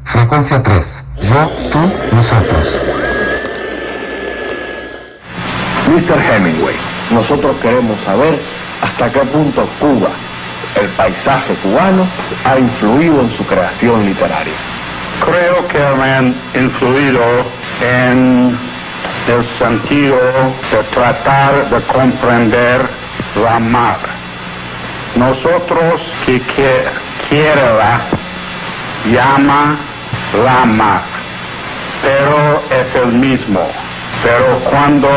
[0.05, 1.05] Frecuencia 3.
[1.23, 1.79] Yo, tú,
[2.13, 2.81] nosotros.
[5.89, 6.19] Mr.
[6.21, 6.75] Hemingway,
[7.11, 8.39] nosotros queremos saber
[8.83, 10.09] hasta qué punto Cuba,
[10.81, 12.07] el paisaje cubano,
[12.45, 14.53] ha influido en su creación literaria.
[15.25, 17.23] Creo que me han influido
[17.81, 18.57] en
[19.29, 20.19] el sentido
[20.71, 22.83] de tratar de comprender
[23.43, 23.99] la mar.
[25.15, 26.41] Nosotros que
[27.29, 28.01] quiera
[29.11, 29.77] llama
[30.45, 31.03] la mar,
[32.03, 33.67] pero es el mismo.
[34.23, 35.09] Pero cuando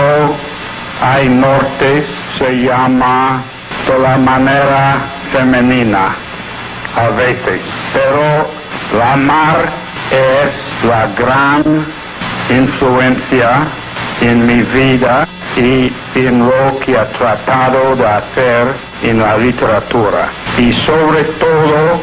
[1.02, 2.04] hay norte
[2.38, 3.42] se llama
[3.88, 4.98] de la manera
[5.32, 6.16] femenina
[6.96, 7.62] a veces,
[7.94, 8.48] pero
[8.98, 9.70] la mar
[10.12, 11.86] es la gran
[12.50, 13.60] influencia
[14.22, 18.68] en mi vida y en lo que ha tratado de hacer
[19.04, 20.30] en la literatura.
[20.58, 22.02] Y sobre todo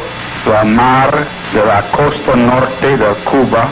[0.51, 1.11] la mar
[1.53, 3.67] de la costa norte de Cuba,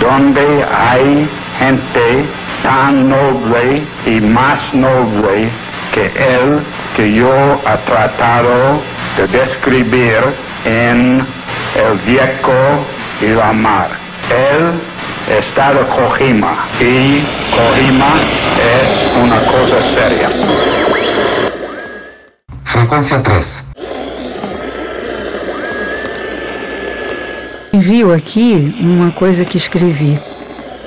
[0.00, 2.24] donde hay gente
[2.66, 5.48] tan noble y más noble
[5.94, 6.58] que él
[6.96, 7.32] que yo
[7.64, 8.80] ha tratado
[9.16, 10.18] de describir
[10.64, 11.24] en
[11.84, 12.58] El Viejo
[13.22, 13.88] y la Mar.
[14.30, 14.62] Él
[15.38, 17.22] está de Kojima y
[17.54, 18.12] Kojima
[18.74, 18.88] es
[19.22, 20.28] una cosa seria.
[22.64, 23.64] Frecuencia 3.
[27.72, 30.18] Envio aqui uma coisa que escrevi.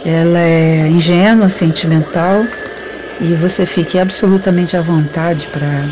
[0.05, 2.45] Ela é ingênua, sentimental
[3.19, 5.85] e você fique absolutamente à vontade para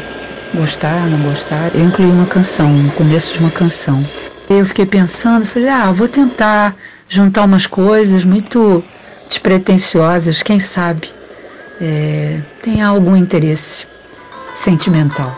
[0.54, 1.76] gostar, não gostar.
[1.76, 4.06] Eu incluí uma canção, no começo de uma canção.
[4.50, 6.76] Eu fiquei pensando, falei, ah, vou tentar
[7.10, 8.84] juntar umas coisas muito
[9.28, 11.10] despretensiosas, quem sabe
[11.82, 13.86] é, tem algum interesse
[14.54, 15.38] sentimental.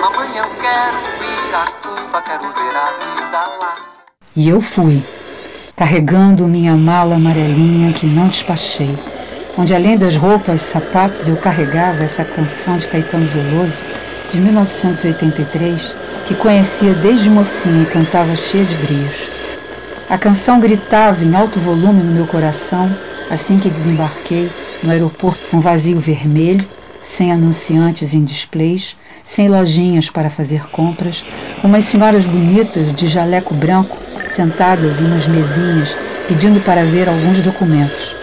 [0.00, 3.74] Mamãe, eu quero ir a Cuba, quero ver a vida lá.
[4.36, 5.04] E eu fui
[5.76, 8.96] carregando minha mala amarelinha que não despachei,
[9.58, 13.82] onde além das roupas, sapatos, eu carregava essa canção de Caetano Veloso,
[14.30, 15.94] de 1983,
[16.26, 19.16] que conhecia desde mocinha e cantava cheia de brios.
[20.08, 22.94] A canção gritava em alto volume no meu coração
[23.30, 24.50] assim que desembarquei
[24.82, 26.66] no aeroporto um vazio vermelho,
[27.02, 31.24] sem anunciantes em displays, sem lojinhas para fazer compras,
[31.62, 33.96] umas senhoras bonitas de jaleco branco
[34.28, 35.96] sentadas em umas mesinhas
[36.26, 38.14] pedindo para ver alguns documentos.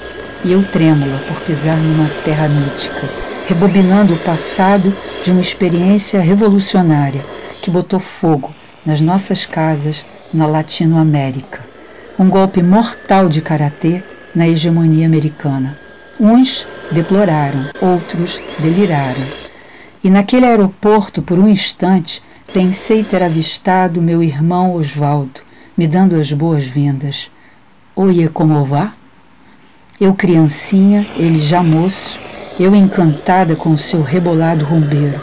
[0.43, 3.07] E eu trêmula por pisar numa terra mítica,
[3.47, 7.23] rebobinando o passado de uma experiência revolucionária
[7.61, 8.53] que botou fogo
[8.85, 11.59] nas nossas casas na Latinoamérica.
[12.17, 14.01] Um golpe mortal de karatê
[14.33, 15.77] na hegemonia americana.
[16.19, 19.25] Uns deploraram, outros deliraram.
[20.03, 22.21] E naquele aeroporto, por um instante,
[22.51, 25.41] pensei ter avistado meu irmão Osvaldo,
[25.77, 27.31] me dando as boas-vindas.
[27.95, 28.93] Oiê, como vá?
[29.99, 32.19] Eu criancinha, ele já moço,
[32.59, 35.21] eu encantada com o seu rebolado rumbeiro.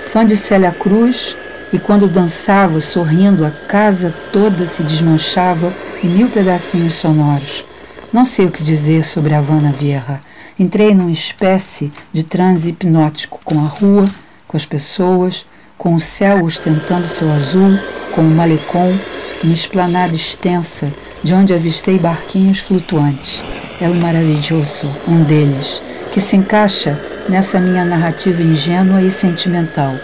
[0.00, 1.36] Fã de Célia Cruz,
[1.72, 5.72] e quando dançava, sorrindo, a casa toda se desmanchava
[6.02, 7.64] em mil pedacinhos sonoros.
[8.12, 10.20] Não sei o que dizer sobre Havana Vieja.
[10.58, 14.04] Entrei numa espécie de transe hipnótico com a rua,
[14.48, 15.46] com as pessoas,
[15.78, 17.78] com o céu ostentando seu azul,
[18.14, 18.98] com o malecom,
[19.42, 23.42] uma esplanada extensa de onde avistei barquinhos flutuantes.
[23.80, 25.82] É o maravilhoso, um deles,
[26.12, 29.94] que se encaixa nessa minha narrativa ingênua e sentimental.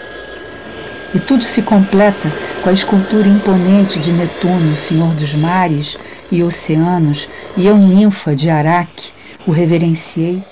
[1.13, 2.31] E tudo se completa
[2.63, 5.97] com a escultura imponente de Netuno, Senhor dos Mares
[6.31, 9.11] e Oceanos, e eu, ninfa de Araque,
[9.45, 10.43] o reverenciei.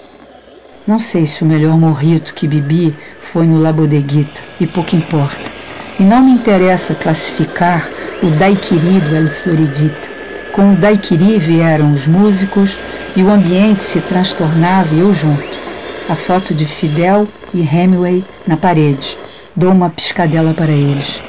[0.87, 5.51] Não sei se o melhor morrito que bebi foi no Labodeguita, e pouco importa.
[5.99, 7.89] E não me interessa classificar
[8.25, 10.09] o daiquiri do El Floridita.
[10.51, 12.75] Com o daiquiri vieram os músicos
[13.15, 15.55] e o ambiente se transtornava eu junto.
[16.09, 19.15] A foto de Fidel e Hemingway na parede
[19.55, 21.21] Dou uma piscadela para eles.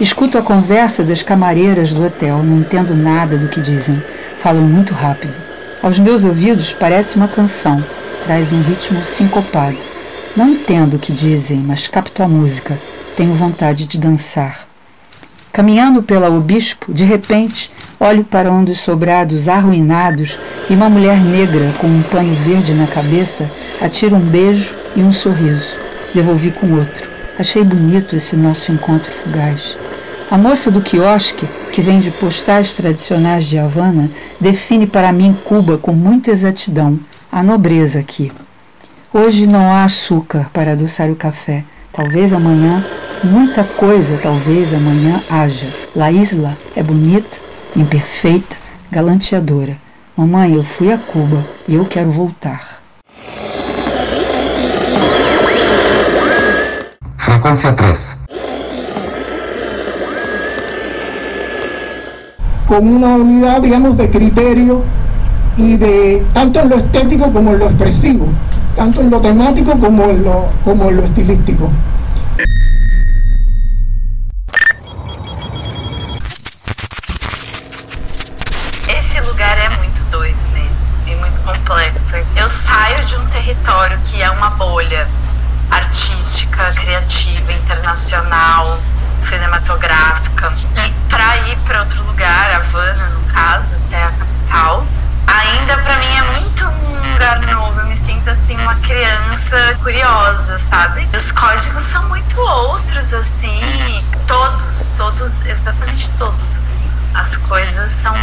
[0.00, 4.02] Escuto a conversa das camareiras do hotel, não entendo nada do que dizem.
[4.38, 5.34] Falam muito rápido.
[5.82, 7.84] Aos meus ouvidos parece uma canção,
[8.22, 9.76] traz um ritmo sincopado.
[10.34, 12.78] Não entendo o que dizem, mas capto a música.
[13.16, 14.73] Tenho vontade de dançar.
[15.54, 20.36] Caminhando pela Obispo, de repente, olho para um dos sobrados arruinados
[20.68, 23.48] e uma mulher negra com um pano verde na cabeça
[23.80, 25.76] atira um beijo e um sorriso.
[26.12, 27.08] Devolvi com outro.
[27.38, 29.78] Achei bonito esse nosso encontro fugaz.
[30.28, 35.92] A moça do quiosque, que vende postais tradicionais de Havana, define para mim Cuba com
[35.92, 36.98] muita exatidão,
[37.30, 38.32] a nobreza aqui.
[39.12, 41.62] Hoje não há açúcar para adoçar o café.
[41.92, 42.84] Talvez amanhã,
[43.24, 45.66] muita coisa talvez amanhã haja.
[45.96, 47.38] La Isla é bonita,
[47.74, 48.56] imperfeita,
[48.90, 49.76] galanteadora.
[50.16, 52.80] Mamãe, eu fui a Cuba e eu quero voltar.
[57.16, 58.24] Frecuencia 3.
[62.68, 64.82] Con una unidad, digamos, de criterio
[65.56, 68.26] y de tanto en lo estético como en lo expresivo,
[68.76, 71.70] tanto en lo temático como en lo, como en lo estilístico.
[91.84, 94.84] Outro lugar, Havana, no caso, que é a capital,
[95.26, 97.80] ainda para mim é muito um lugar novo.
[97.80, 101.06] Eu me sinto assim uma criança curiosa, sabe?
[101.14, 103.60] Os códigos são muito outros, assim.
[104.26, 106.52] Todos, todos, exatamente todos.
[106.52, 106.90] Assim.
[107.14, 108.14] As coisas são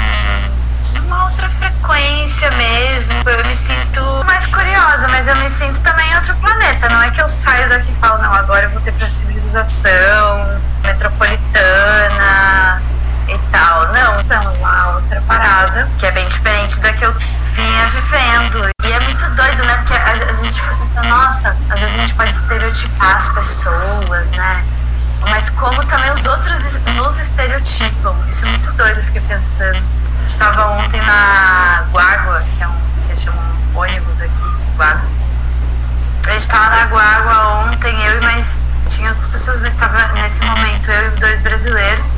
[1.06, 3.22] uma outra frequência mesmo.
[3.30, 6.90] Eu me sinto mais curiosa, mas eu me sinto também em outro planeta.
[6.90, 10.60] Não é que eu saio daqui e falo, não, agora eu vou ter pra civilização
[10.82, 12.82] metropolitana
[13.34, 13.92] e tal.
[13.94, 18.70] Não, é uma outra parada que é bem diferente da que eu vinha vivendo.
[18.84, 19.76] E é muito doido, né?
[19.78, 23.30] Porque às vezes a gente fica pensando, nossa, às vezes a gente pode estereotipar as
[23.30, 24.66] pessoas, né?
[25.30, 28.16] Mas como também os outros nos estereotipam.
[28.28, 29.82] Isso é muito doido, eu fiquei pensando
[30.26, 34.44] estava ontem na Guagua, que é um que eles chamam ônibus aqui,
[34.78, 35.10] Guagua.
[36.28, 38.60] A gente estava na Guagua ontem, eu e mais.
[38.88, 42.18] Tinha outras pessoas, mas estava nesse momento eu e dois brasileiros.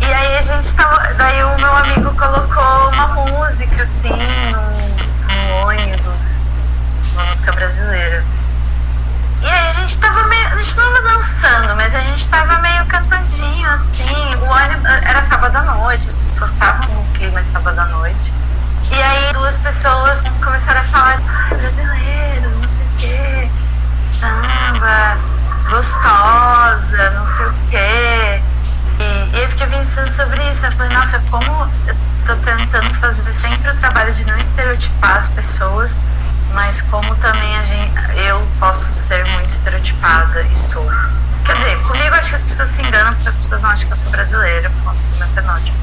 [0.00, 1.14] E aí a gente tava.
[1.14, 6.36] Daí o meu amigo colocou uma música assim no, no ônibus,
[7.14, 8.24] uma música brasileira.
[9.42, 10.48] E aí a gente tava meio.
[10.48, 14.34] A gente não tava dançando, mas a gente tava meio cantandinho, assim.
[14.36, 18.32] O ônibus, era sábado à noite, as pessoas estavam no clima de sábado à noite.
[18.90, 23.50] E aí duas pessoas começaram a falar, ah, brasileiros, não sei o quê,
[24.20, 25.18] samba,
[25.70, 28.42] gostosa, não sei o quê.
[29.34, 30.64] E, eu fiquei pensando sobre isso.
[30.64, 35.30] Eu falei, nossa, como eu tô tentando fazer sempre o trabalho de não estereotipar as
[35.30, 35.98] pessoas
[36.54, 37.94] mas como também a gente,
[38.28, 40.88] eu posso ser muito estereotipada e sou.
[41.44, 43.92] Quer dizer, comigo acho que as pessoas se enganam porque as pessoas não acham que
[43.92, 45.78] eu sou brasileira por conta do meu fenótipo.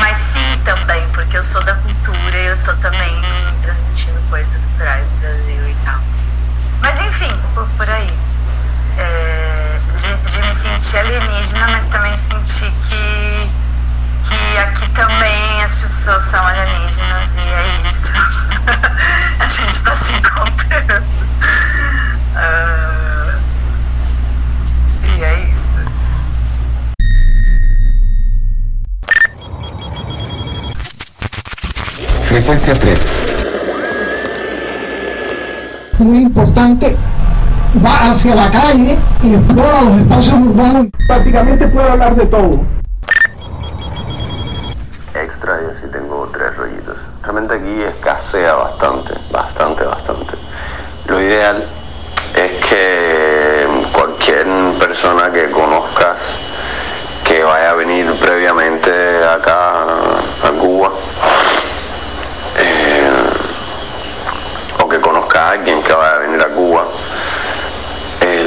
[0.00, 3.22] Mas sim também, porque eu sou da cultura e eu tô também
[3.62, 6.00] transmitindo coisas culturais do Brasil e tal.
[6.80, 8.12] Mas enfim, por, por aí.
[8.96, 9.65] É,
[9.96, 13.50] de, de me sentir alienígena, mas também senti que,
[14.22, 18.12] que aqui também as pessoas são alienígenas e é isso.
[19.40, 21.04] a gente está se encontrando.
[22.36, 23.40] Uh,
[25.02, 25.56] e é isso.
[32.28, 33.06] Frequência 3.
[35.98, 36.94] Muy importante
[37.84, 40.86] va hacia la calle y explora los espacios urbanos.
[41.06, 42.60] Prácticamente puede hablar de todo.
[45.14, 46.96] Extra, yo sí tengo tres rollitos.
[47.22, 50.36] Realmente aquí escasea bastante, bastante, bastante.
[51.06, 51.66] Lo ideal
[52.34, 54.46] es que cualquier
[54.78, 56.18] persona que conozcas
[57.24, 58.90] que vaya a venir previamente
[59.24, 59.72] acá
[60.44, 60.92] a Cuba
[62.58, 63.10] eh,
[64.82, 66.86] o que conozca a alguien que vaya a venir a Cuba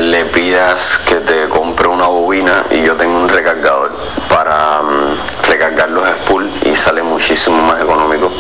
[0.10, 3.92] le pidas que te compre una bobina y yo tengo un recargador
[4.28, 8.32] para mm, recargar los spool y sale muchísimo más económico.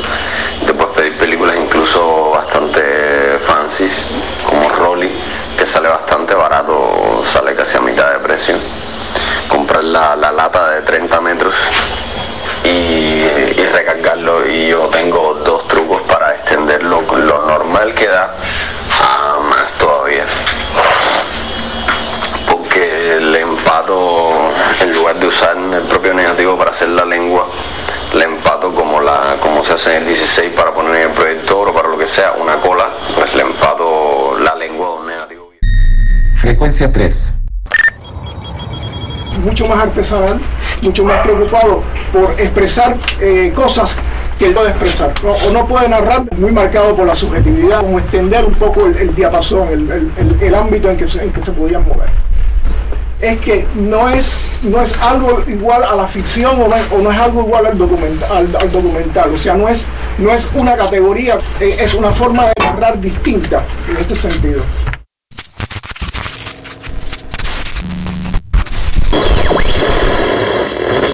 [0.65, 4.07] Te puedes pedir películas incluso bastante fancies
[4.47, 5.11] como Rolly
[5.55, 8.55] que sale bastante barato sale casi a mitad de precio.
[9.47, 11.53] Comprar la, la lata de 30 metros
[12.63, 18.33] y, y recargarlo y yo tengo dos trucos para extenderlo lo normal que da
[19.01, 20.25] a más todavía
[23.89, 24.51] empato
[24.83, 27.49] en lugar de usar el propio negativo para hacer la lengua
[28.13, 31.67] le empato como la como se hace en el 16 para poner en el proyector
[31.69, 35.49] o para lo que sea una cola pues le empato la lengua a un negativo
[36.35, 37.33] Frecuencia 3.
[39.43, 40.39] mucho más artesanal,
[40.81, 41.83] mucho más preocupado
[42.13, 43.99] por expresar eh, cosas
[44.37, 45.31] que él puede expresar, ¿no?
[45.31, 49.13] o no puede narrar, muy marcado por la subjetividad, como extender un poco el, el
[49.15, 52.09] diapasón, el, el- el- ámbito en que, se, en que se podían mover.
[53.21, 57.41] Es que no es, no es algo igual a la ficción o no es, algo
[57.41, 61.75] igual al documental, al, al documental, o sea, no es, no es una categoría, eh,
[61.79, 64.63] es una forma de narrar distinta en este sentido.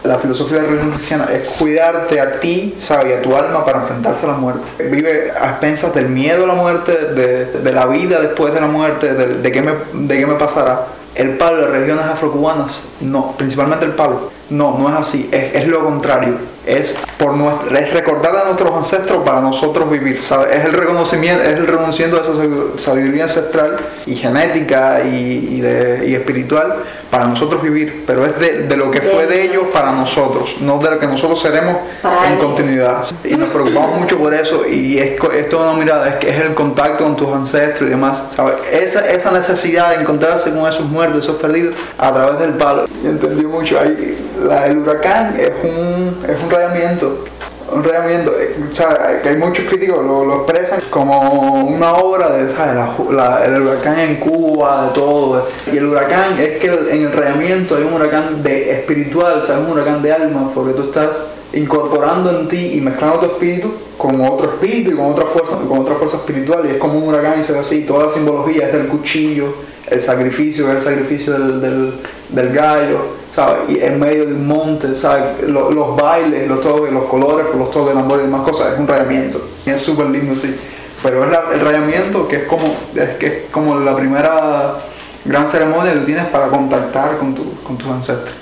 [0.03, 3.17] La filosofía de la religión cristiana es cuidarte a ti, ¿sabes?
[3.17, 4.83] A tu alma para enfrentarse a la muerte.
[4.83, 8.67] Vive a expensas del miedo a la muerte, de, de la vida después de la
[8.67, 9.71] muerte, de, de me,
[10.07, 10.85] de qué me pasará.
[11.15, 15.55] El palo de las religiones afrocubanas, no, principalmente el palo, no, no es así, es,
[15.55, 16.35] es lo contrario.
[16.65, 20.55] Es, por nuestra, es recordar a nuestros ancestros para nosotros vivir, ¿sabes?
[20.55, 23.75] Es el reconocimiento, es el reconocimiento de esa sabidu- sabiduría ancestral
[24.07, 26.75] y genética y, y de- y espiritual
[27.11, 30.79] para nosotros vivir, pero es de, de lo que fue de ellos para nosotros, no
[30.79, 32.45] de lo que nosotros seremos Para en ellos.
[32.45, 33.05] continuidad.
[33.23, 36.41] Y nos preocupamos mucho por eso y es, es toda una mirada, es que es
[36.41, 38.55] el contacto con tus ancestros y demás, ¿sabes?
[38.71, 42.85] Esa, esa necesidad de encontrarse con esos muertos, esos perdidos, a través del palo.
[43.03, 47.25] Y entendí mucho ahí, la- el huracán es un, es un rayamiento.
[47.73, 49.25] Un rayamiento, eh, ¿sabes?
[49.25, 52.75] hay muchos críticos lo, lo expresan como una obra de ¿sabes?
[52.75, 55.47] La la- el huracán en Cuba, de todo.
[55.73, 59.65] Y el huracán es que el- en el rayamiento hay un huracán de espiritual, ¿sabes?
[59.65, 61.17] un huracán de alma, porque tú estás
[61.53, 65.79] incorporando en ti y mezclando tu espíritu con otro espíritu y con otra fuerza, con
[65.79, 68.67] otra fuerza espiritual y es como un huracán y se ve así, toda la simbología
[68.67, 69.45] es del cuchillo,
[69.89, 71.93] el sacrificio, el sacrificio del,
[72.29, 73.69] del, gallo, ¿sabes?
[73.69, 75.43] Y en medio de un monte, ¿sabes?
[75.47, 78.79] Lo- Los, bailes, los toques, los colores, los toques de tambor y demás cosas, es
[78.79, 79.39] un rayamiento.
[79.65, 80.55] Es súper lindo, sí.
[81.03, 84.75] Pero es el rayamiento que es como, es que es como la primera
[85.23, 88.35] gran ceremonia que tú tienes para contactar con, tu, con tus ancestros.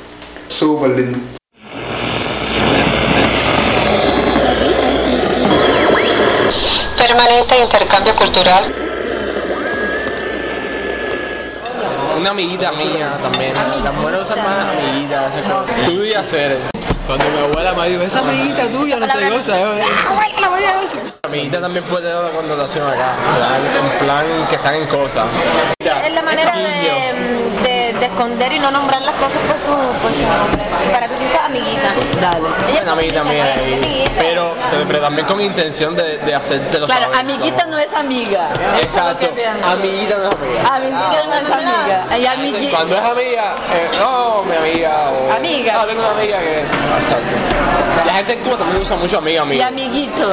[0.47, 1.17] Súper lindo.
[6.97, 8.82] Permanente intercambio cultural.
[12.23, 13.53] Una amiguita mía también.
[13.83, 15.35] Las mujeres usan más amiguitas.
[15.85, 16.57] Tú y hacer.
[17.05, 19.55] Cuando mi abuela me dijo, esa amiguita tuya no se goza.
[21.23, 23.15] Amiguita también puede tener una connotación acá.
[23.99, 25.25] En plan que están en cosas.
[26.05, 26.63] Es la manera de,
[27.63, 30.63] de- de esconder y no nombrar las cosas por su, por su nombre.
[30.91, 31.93] Para eso se usa amiguita.
[32.21, 32.81] Dale.
[32.81, 34.05] Una amiguita mía ahí.
[34.19, 34.53] Pero,
[34.87, 37.19] pero también con intención de, de hacértelo Claro, saber.
[37.19, 38.49] amiguita no es amiga.
[38.81, 39.27] Exacto.
[39.71, 40.75] Amiguita no es amiga.
[40.75, 42.17] Amiguita no es amiga.
[42.17, 45.09] Y amigui- Cuando es amiga, eh, no, mi amiga.
[45.11, 45.73] O, Amiga.
[45.73, 46.59] No, tengo una amiga que.
[46.61, 47.35] Exacto.
[48.05, 49.67] La gente en Cuba también usa mucho amiga, Y amiga.
[49.67, 50.27] amiguito.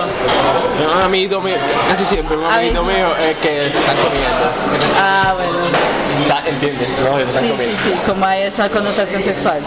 [0.96, 1.56] Un amiguito mío,
[1.88, 4.50] casi siempre, un amiguito mío es que se están comiendo.
[4.98, 6.28] Ah, velho.
[6.28, 7.18] Tá, entiendes, ¿no?
[7.26, 9.58] sim, sim, como é essa conotação sexual.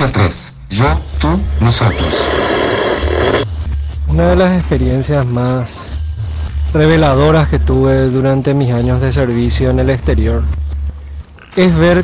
[0.01, 0.55] Frecuencia 3.
[0.71, 1.29] Yo, tú,
[1.61, 2.27] nosotros.
[4.09, 5.99] Una de las experiencias más
[6.73, 10.43] reveladoras que tuve durante mis años de servicio en el exterior
[11.55, 12.03] es ver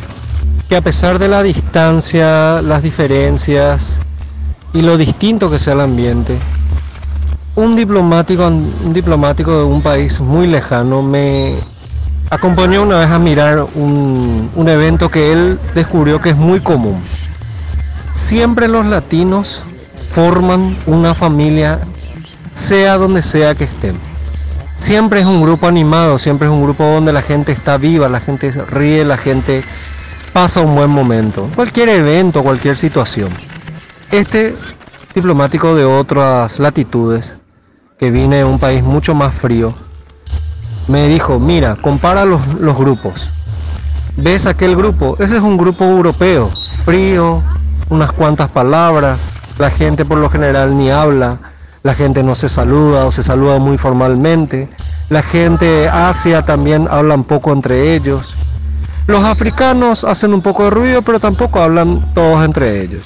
[0.68, 3.98] que a pesar de la distancia, las diferencias
[4.74, 6.36] y lo distinto que sea el ambiente,
[7.54, 11.54] un diplomático, un diplomático de un país muy lejano me
[12.28, 17.02] acompañó una vez a mirar un evento que él descubrió que es muy común.
[18.16, 19.62] Siempre los latinos
[20.08, 21.80] forman una familia,
[22.54, 23.94] sea donde sea que estén.
[24.78, 28.20] Siempre es un grupo animado, siempre es un grupo donde la gente está viva, la
[28.20, 29.62] gente ríe, la gente
[30.32, 31.46] pasa un buen momento.
[31.54, 33.28] Cualquier evento, cualquier situación.
[34.10, 34.56] Este
[35.14, 37.36] diplomático de otras latitudes,
[37.98, 39.74] que viene de un país mucho más frío,
[40.88, 43.30] me dijo, mira, compara los, los grupos.
[44.16, 45.16] ¿Ves aquel grupo?
[45.20, 46.50] Ese es un grupo europeo,
[46.86, 47.42] frío,
[47.90, 51.38] unas cuantas palabras, la gente por lo general ni habla,
[51.82, 54.68] la gente no se saluda o se saluda muy formalmente,
[55.08, 58.34] la gente Asia también hablan poco entre ellos.
[59.06, 63.04] Los africanos hacen un poco de ruido, pero tampoco hablan todos entre ellos.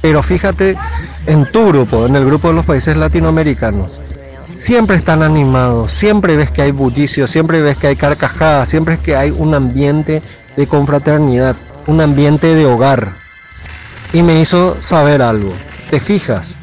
[0.00, 0.78] Pero fíjate
[1.26, 4.00] en tu grupo, en el grupo de los países latinoamericanos,
[4.56, 9.00] siempre están animados, siempre ves que hay bullicio, siempre ves que hay carcajadas, siempre es
[9.00, 10.22] que hay un ambiente
[10.56, 11.56] de confraternidad,
[11.86, 13.25] un ambiente de hogar.
[14.12, 15.52] Y me hizo saber algo.
[15.90, 16.56] ¿Te fijas?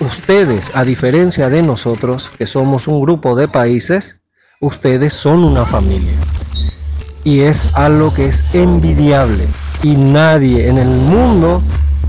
[0.00, 4.20] Ustedes, a diferencia de nosotros, que somos un grupo de países,
[4.60, 6.14] ustedes son una familia.
[7.24, 9.48] Y es algo que es envidiable.
[9.82, 11.62] Y nadie en el mundo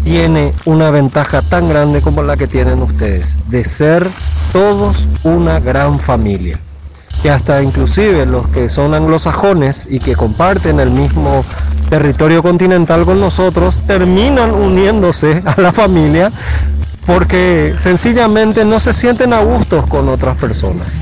[0.04, 4.08] tiene una ventaja tan grande como la que tienen ustedes, de ser
[4.54, 6.60] todos una gran familia.
[7.24, 11.44] Que hasta inclusive los que son anglosajones y que comparten el mismo
[11.90, 16.32] territorio continental con nosotros, terminan uniéndose a la familia
[17.06, 21.02] porque sencillamente no se sienten a gustos con otras personas.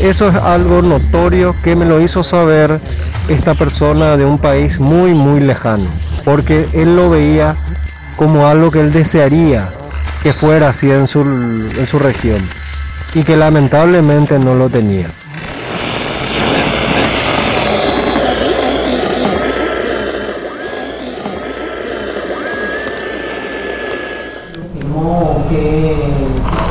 [0.00, 2.80] Eso es algo notorio que me lo hizo saber
[3.28, 5.88] esta persona de un país muy, muy lejano,
[6.24, 7.56] porque él lo veía
[8.16, 9.68] como algo que él desearía
[10.22, 12.48] que fuera así en su, en su región
[13.14, 15.08] y que lamentablemente no lo tenía.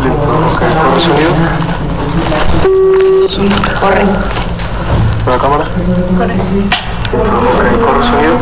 [0.04, 1.32] Listo, ok, corre sonido.
[3.88, 4.04] Corre.
[5.26, 5.64] ¿La cámara?
[6.18, 6.34] Corre.
[7.14, 7.24] Ok,
[7.86, 8.38] corre sonido.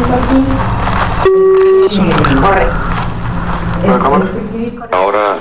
[2.42, 2.68] Corre.
[3.86, 4.26] ¿La cámara?
[4.92, 5.38] Ahora,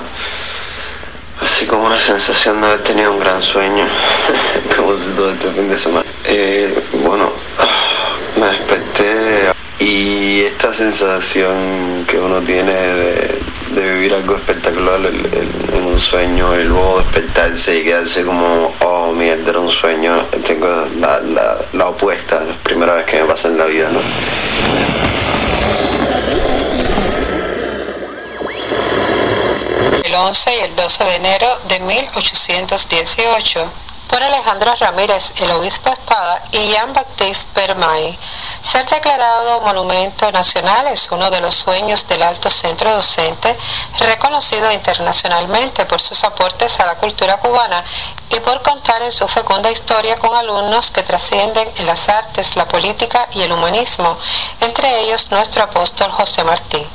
[1.41, 3.87] así como una sensación de haber tenido un gran sueño,
[4.77, 6.05] como si todo este fin de semana.
[6.25, 7.31] Eh, bueno,
[8.39, 13.39] me desperté y esta sensación que uno tiene de,
[13.73, 18.75] de vivir algo espectacular en un sueño y luego despertarse y quedarse como,
[19.05, 20.67] oh mierda, era un sueño, tengo
[20.99, 23.99] la, la, la opuesta, es la primera vez que me pasa en la vida, ¿no?
[30.03, 33.71] el 11 y el 12 de enero de 1818
[34.15, 38.17] por Alejandro Ramírez, el obispo Espada, y Jean-Baptiste Permay.
[38.63, 43.57] Ser declarado monumento nacional es uno de los sueños del alto centro docente,
[43.99, 47.83] reconocido internacionalmente por sus aportes a la cultura cubana
[48.29, 52.69] y por contar en su fecunda historia con alumnos que trascienden en las artes, la
[52.69, 54.17] política y el humanismo,
[54.61, 56.87] entre ellos nuestro apóstol José Martí.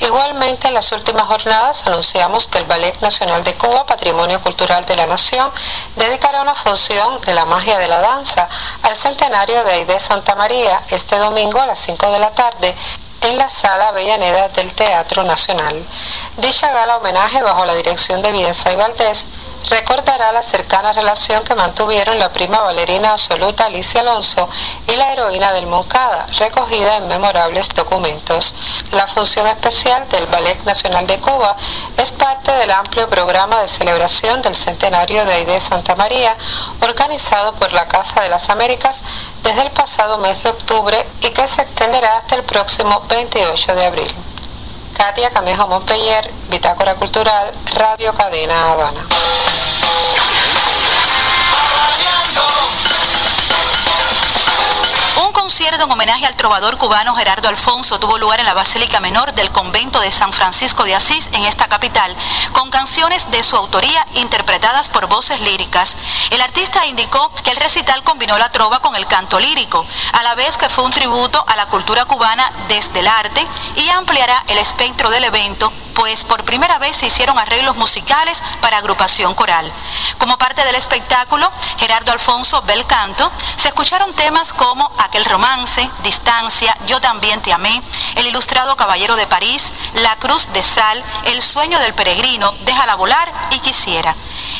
[0.00, 4.94] Igualmente, en las últimas jornadas anunciamos que el Ballet Nacional de Cuba, Patrimonio Cultural de
[4.94, 5.50] la Nación,
[5.96, 8.48] dedicará una función de la magia de la danza
[8.82, 12.74] al centenario de Aide Santa María este domingo a las 5 de la tarde
[13.22, 15.82] en la sala Avellaneda del Teatro Nacional.
[16.36, 19.24] Dicha gala homenaje bajo la dirección de y Valdés
[19.68, 24.48] recordará la cercana relación que mantuvieron la prima bailarina absoluta Alicia Alonso
[24.86, 28.54] y la heroína del Moncada, recogida en memorables documentos.
[28.92, 31.56] La función especial del Ballet Nacional de Cuba
[31.96, 36.36] es parte del amplio programa de celebración del centenario de Aide Santa María,
[36.80, 39.00] organizado por la Casa de las Américas
[39.42, 43.86] desde el pasado mes de octubre y que se extenderá hasta el próximo 28 de
[43.86, 44.14] abril.
[44.96, 49.06] Katia Camejo Montpellier, Bitácora Cultural, Radio Cadena Habana.
[55.66, 59.50] Concierto en homenaje al trovador cubano Gerardo Alfonso tuvo lugar en la Basílica Menor del
[59.50, 62.14] Convento de San Francisco de Asís en esta capital,
[62.52, 65.96] con canciones de su autoría interpretadas por voces líricas.
[66.30, 70.36] El artista indicó que el recital combinó la trova con el canto lírico, a la
[70.36, 73.44] vez que fue un tributo a la cultura cubana desde el arte
[73.74, 78.76] y ampliará el espectro del evento pues por primera vez se hicieron arreglos musicales para
[78.76, 79.72] agrupación coral.
[80.18, 85.55] Como parte del espectáculo, Gerardo Alfonso Bel Canto, se escucharon temas como Aquel romance,
[86.02, 87.82] Distancia, Yo también te amé,
[88.16, 93.32] El ilustrado Caballero de París, La Cruz de Sal, El sueño del peregrino, Déjala volar
[93.50, 94.14] y Quisiera.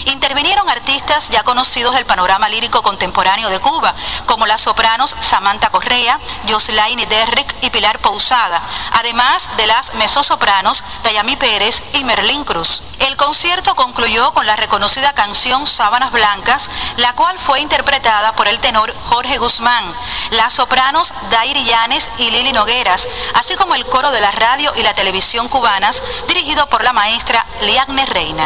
[0.06, 3.94] Intervinieron artistas ya conocidos del panorama lírico contemporáneo de Cuba,
[4.24, 6.18] como las sopranos Samantha Correa,
[6.48, 12.82] Joslaine Derrick y Pilar Pousada, además de las mezzosopranos Dayami Pérez y Merlín Cruz.
[12.98, 18.58] El concierto concluyó con la reconocida canción Sábanas Blancas, la cual fue interpretada por el
[18.58, 19.84] tenor Jorge Guzmán,
[20.30, 24.82] las sopranos Dairi Llanes y Lili Nogueras, así como el coro de la radio y
[24.82, 28.44] la televisión cubanas, dirigido por la maestra Liagne Reina.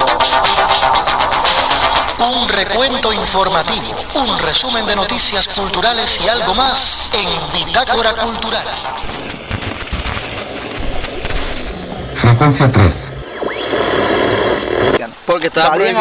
[2.19, 8.67] Un recuento informativo, un resumen de noticias culturales y algo más en Bitácora Cultural.
[12.15, 13.13] Frecuencia 3.
[15.27, 15.97] Porque estaba salían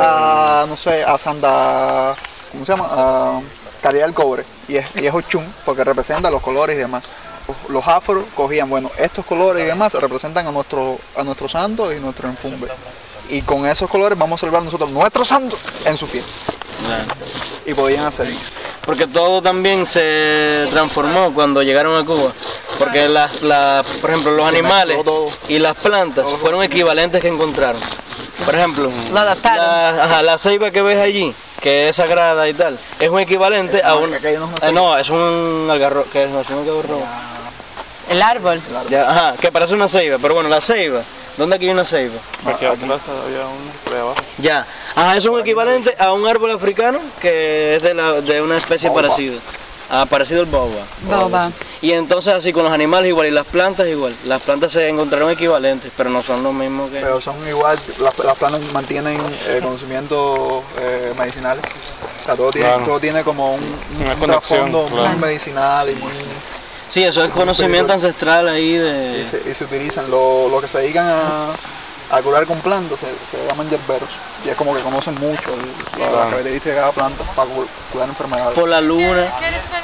[0.00, 2.14] a no sé, a Santa,
[2.52, 2.88] ¿cómo se llama?
[2.90, 3.40] A
[3.82, 4.44] Caridad del Cobre.
[4.68, 7.10] Y es, y es Ochun, porque representa los colores y demás.
[7.48, 11.92] Los- Los afros cogían, bueno, estos colores y demás representan a nuestro, a nuestro santo
[11.92, 12.68] y nuestro enfumbe.
[13.28, 16.52] Y con esos colores vamos a celebrar nosotros nuestro santo en su fiesta.
[17.66, 18.28] Y podían hacer.
[18.84, 22.32] Porque todo también se transformó cuando llegaron a Cuba.
[22.78, 24.98] Porque las, las- por ejemplo, los animales
[25.48, 27.80] y las plantas fueron equivalentes que encontraron.
[28.44, 33.08] Por ejemplo, la, ajá, la ceiba que ves allí, que es sagrada y tal, es
[33.08, 34.12] un equivalente a un...
[34.12, 37.06] eh, no, es un algarrobo, que es, no, es un algarrobo.
[38.08, 38.60] El árbol.
[38.90, 41.02] Ya, ajá, que parece una ceiba, pero bueno, la ceiba,
[41.36, 42.16] ¿dónde aquí hay una ceiba?
[42.44, 44.14] Aquí atrás había ahí abajo.
[44.38, 48.56] Ya, ajá, es un equivalente a un árbol africano que es de, la, de una
[48.56, 49.38] especie parecida.
[49.94, 50.86] Ah, parecido al baobab.
[51.06, 51.52] Baobab.
[51.82, 54.14] Y entonces así con los animales igual y las plantas igual.
[54.24, 57.00] Las plantas se encontraron equivalentes, pero no son lo mismo que...
[57.00, 61.62] Pero son igual, las, las plantas mantienen eh, conocimientos eh, medicinales.
[62.22, 62.84] O sea, todo tiene, Claro.
[62.84, 63.60] todo tiene como un,
[64.00, 65.10] Una un trasfondo claro.
[65.10, 66.10] muy medicinal y muy...
[66.88, 69.20] Sí, eso es conocimiento ancestral ahí de...
[69.20, 71.50] Y se, y se utilizan, lo, lo que se dedican a,
[72.12, 74.08] a curar con plantas se, se llaman yerberos.
[74.44, 76.30] Y es como que conocen mucho las Claro.
[76.30, 78.54] características de cada planta para cu- curar enfermedades.
[78.58, 79.26] por la luna,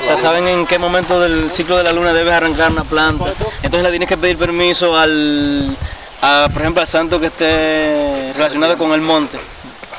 [0.02, 3.26] o sea, saben en qué momento del ciclo de la luna debes arrancar una planta.
[3.62, 5.76] Entonces le tienes que pedir permiso al,
[6.22, 9.38] a, por ejemplo, al santo que esté relacionado con el monte.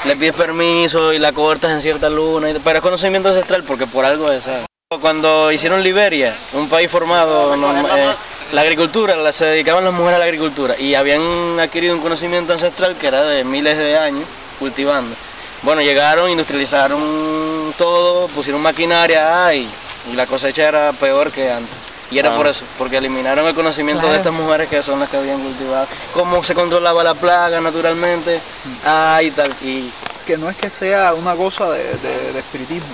[0.06, 4.06] Le pides permiso y la cortas en cierta luna, pero es conocimiento ancestral porque por
[4.06, 4.66] algo es, ¿sabes?
[5.02, 8.14] Cuando hicieron Liberia, un país formado, no, eh,
[8.52, 12.54] la agricultura, la- se dedicaban las mujeres a la agricultura y habían adquirido un conocimiento
[12.54, 14.24] ancestral que era de miles de años
[14.60, 15.16] cultivando.
[15.62, 19.68] Bueno, llegaron, industrializaron todo, pusieron maquinaria y,
[20.12, 21.76] y la cosecha era peor que antes.
[22.12, 22.38] Y era Ah.
[22.38, 24.14] por eso, porque eliminaron el conocimiento Claro.
[24.14, 28.40] de estas mujeres que son las que habían cultivado, cómo se controlaba la plaga naturalmente,
[28.86, 29.54] ah, y tal.
[29.62, 29.92] Y
[30.26, 32.88] Que no es que sea una cosa de, de- de espiritismo,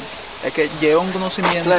[0.45, 1.69] es que lleva un conocimiento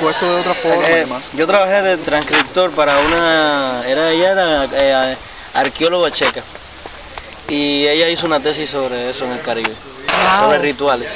[0.00, 1.24] puesto de otra forma y Eh, demás.
[1.34, 5.16] yo trabajé de transcriptor para una, era ella era eh,
[5.54, 6.42] arqueóloga checa.
[7.48, 9.72] Y ella hizo una tesis sobre eso en el Caribe,
[10.40, 11.10] sobre rituales,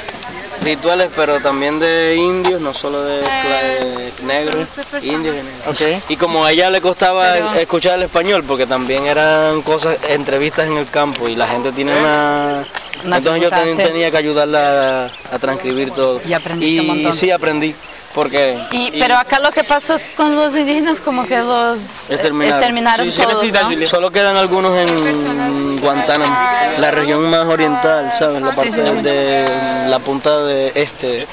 [0.63, 4.67] rituales pero también de indios, no solo de, de negros,
[5.01, 5.43] indios y
[5.77, 6.03] negros.
[6.09, 10.67] Y como a ella le costaba Pero- escuchar el español porque también eran cosas, entrevistas
[10.67, 12.65] en el campo y la gente tiene una...
[13.05, 16.19] Una entonces yo ten- tenía que ayudarla a, a transcribir todo.
[16.27, 17.13] Y aprendiste un Y montón.
[17.13, 17.73] sí aprendí,
[18.13, 18.59] porque...
[18.71, 22.57] Y, pero acá lo que pasó con los indígenas como que los eh, Exterminaron.
[22.57, 23.89] exterminaron Sí, todos.
[23.89, 26.35] Solo quedan algunos en Guantánamo,
[26.77, 28.41] la región más oriental, ¿sabes?
[28.41, 29.01] La parte sí, sí.
[29.01, 31.27] de la punta de este.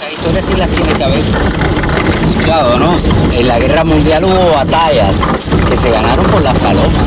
[0.00, 2.96] Las historias sí las tiene que haber escuchado, ¿no?
[3.32, 5.22] En la guerra mundial hubo batallas
[5.68, 7.03] que se ganaron por las palomas.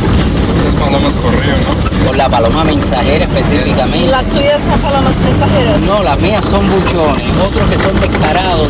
[0.80, 2.06] Palomas corrieron, ¿no?
[2.06, 4.08] Por la paloma mensajera específicamente.
[4.08, 5.80] ¿Las tuyas son palomas mensajeras?
[5.82, 8.70] No, las mías son buchones, otros que son descarados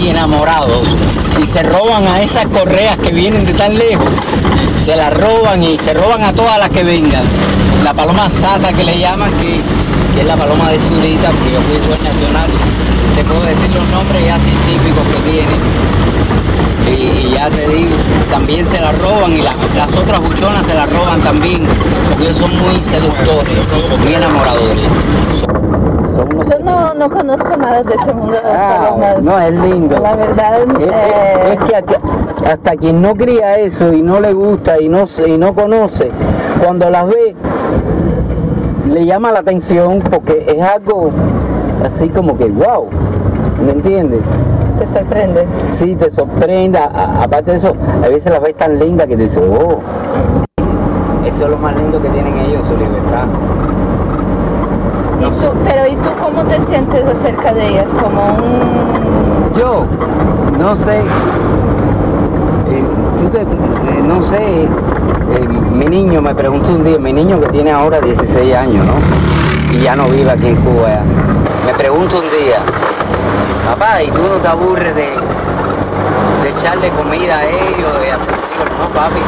[0.00, 0.86] y enamorados
[1.40, 4.08] y se roban a esas correas que vienen de tan lejos.
[4.84, 7.22] Se las roban y se roban a todas las que vengan.
[7.84, 9.60] La paloma sata que le llaman, que,
[10.14, 12.50] que es la paloma de Zurita, porque yo fui juez nacional.
[13.14, 15.54] Te puedo decir los nombres ya científicos que tiene.
[16.98, 17.94] Y, y ya te digo,
[18.30, 21.62] también se la roban y la- las otras buchonas se la roban también,
[22.08, 23.56] porque ellos son muy seductores,
[24.02, 24.88] muy enamoradores.
[26.50, 29.14] Yo no, no conozco nada de ese mundo de las palomas.
[29.16, 29.98] Ah, No, es lindo.
[29.98, 34.32] La verdad, Es, eh, es que hasta, hasta quien no cría eso y no le
[34.32, 36.10] gusta y no, y no conoce,
[36.62, 37.36] cuando las ve,
[38.90, 41.10] le llama la atención porque es algo
[41.84, 42.88] así como que wow,
[43.64, 44.20] ¿me entiendes?
[44.78, 45.46] ¿Te sorprende?
[45.64, 46.78] Sí, te sorprende.
[46.78, 47.72] A- aparte de eso,
[48.04, 49.80] a veces las ves tan lindas que te dices, oh.
[51.26, 53.24] Eso es lo más lindo que tienen ellos, su libertad.
[55.20, 57.90] ¿Y tú, pero ¿y tú cómo te sientes acerca de ellas?
[57.92, 59.52] Como un...
[59.58, 59.84] Yo,
[60.58, 60.98] no sé,
[62.70, 62.84] eh,
[63.20, 64.68] tú te- eh, no sé, eh,
[65.72, 68.92] mi niño me preguntó un día, mi niño que tiene ahora 16 años, ¿no?
[69.76, 71.02] Y ya no vive aquí en Cuba, ya.
[71.66, 72.58] me pregunta un día,
[73.70, 75.10] papá, ¿y tú no te aburres de,
[76.42, 78.00] de echarle comida a ellos?
[78.00, 79.20] De hacer-?" Digo, no, papi,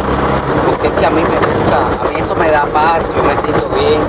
[0.67, 3.37] porque es que a mí me gusta, a mí esto me da paz, yo me
[3.37, 4.01] siento bien,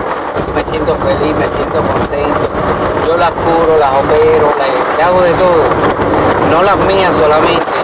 [0.48, 2.48] yo me siento feliz, me siento contento.
[3.08, 4.48] Yo las curo, las opero,
[4.96, 5.64] le hago de todo.
[6.52, 7.76] No las mías solamente.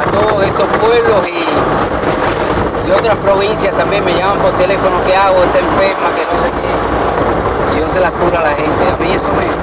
[0.00, 1.44] A todos estos pueblos y,
[2.90, 7.76] otras provincias también me llaman por teléfono que hago, está enferma, que no sé qué.
[7.76, 8.82] Y yo se las curo a la gente.
[8.90, 9.59] A mí eso me,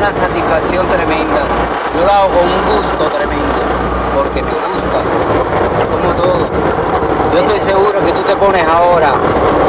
[0.00, 1.44] una satisfacción tremenda.
[1.94, 3.60] Yo lo hago con un gusto tremendo,
[4.16, 4.98] porque me gusta,
[5.92, 6.48] como todo.
[7.34, 9.12] Yo estoy seguro que tú te pones ahora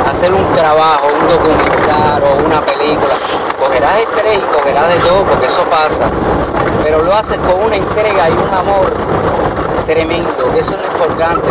[0.07, 3.13] a hacer un trabajo, un documental o una película.
[3.59, 6.07] Cogerás estrés y cogerás de todo, porque eso pasa.
[6.82, 8.88] Pero lo haces con una entrega y un amor
[9.86, 11.49] tremendo, que eso es lo importante.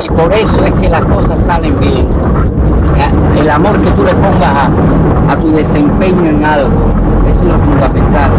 [0.00, 2.06] Y por eso es que las cosas salen bien.
[3.36, 6.70] El amor que tú le pongas a, a tu desempeño en algo,
[7.44, 8.30] lo fundamental.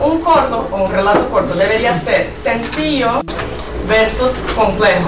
[0.00, 3.20] Un corto o un relato corto debería ser sencillo
[3.88, 5.00] versus complejo.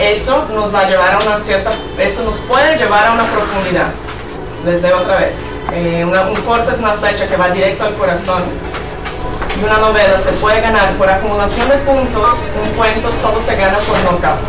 [0.00, 3.88] Eso nos va a llevar a una cierta, eso nos puede llevar a una profundidad.
[4.64, 5.56] Les leo otra vez.
[5.72, 8.42] Eh, un corto es una flecha que va directo al corazón.
[9.62, 13.78] Y una novela se puede ganar por acumulación de puntos, un cuento solo se gana
[13.78, 14.40] por knockout.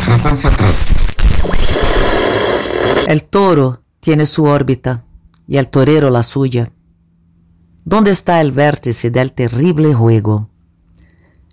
[0.00, 0.94] Frecuencia 3.
[3.06, 5.04] El toro tiene su órbita
[5.46, 6.72] y el torero la suya.
[7.84, 10.50] ¿Dónde está el vértice del terrible juego?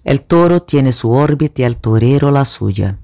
[0.03, 2.97] El toro tiene su órbita y el torero la suya.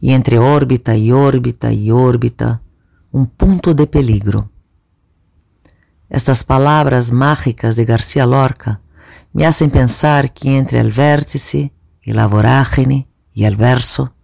[0.00, 2.62] Y entre órbita y órbita y órbita,
[3.10, 4.50] un punto de peligro.
[6.08, 8.80] Estas palabras mágicas de García Lorca
[9.32, 11.72] me hacen pensar que entre el vértice
[12.02, 14.14] y la vorágine y el verso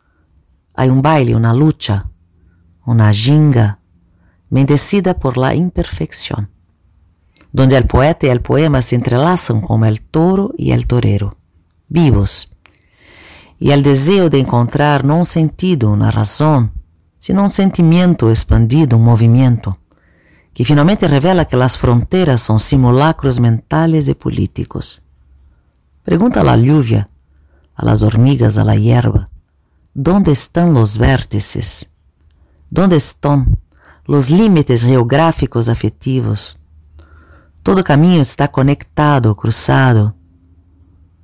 [0.75, 2.11] hay un baile, una lucha,
[2.85, 3.81] una ginga
[4.51, 6.51] bendecida por la imperfección,
[7.53, 11.37] donde el poeta y el poema se entrelazan como el toro y el torero,
[11.89, 12.54] vivos,
[13.61, 16.71] e ao desejo de encontrar não um sentido, uma razão,
[17.19, 19.73] sino um sentimento expandido, um movimento,
[20.53, 25.01] que finalmente revela que as fronteiras são simulacros mentais e políticos.
[26.05, 27.07] Pergunta à lluvia,
[27.77, 29.27] às hormigas, à hierba,
[30.09, 31.89] onde estão os vértices?
[32.77, 33.47] Onde estão
[34.07, 36.57] os límites geográficos afetivos?
[37.63, 40.13] Todo caminho está conectado, cruzado.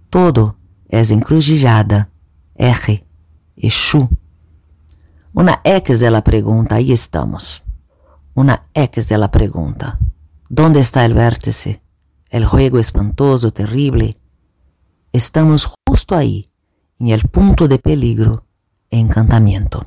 [0.09, 0.57] Todo
[0.89, 2.09] é encrujilhada
[2.61, 3.06] eje,
[3.56, 4.08] Exu.
[5.32, 7.62] Una X de la pregunta, ahí estamos.
[8.34, 9.98] Una X de la pregunta.
[10.48, 11.82] ¿Dónde está el vértice?
[12.28, 14.16] El juego espantoso, terrible.
[15.12, 16.46] Estamos justo ahí,
[16.98, 18.44] en el punto de peligro
[18.90, 19.82] e encantamiento.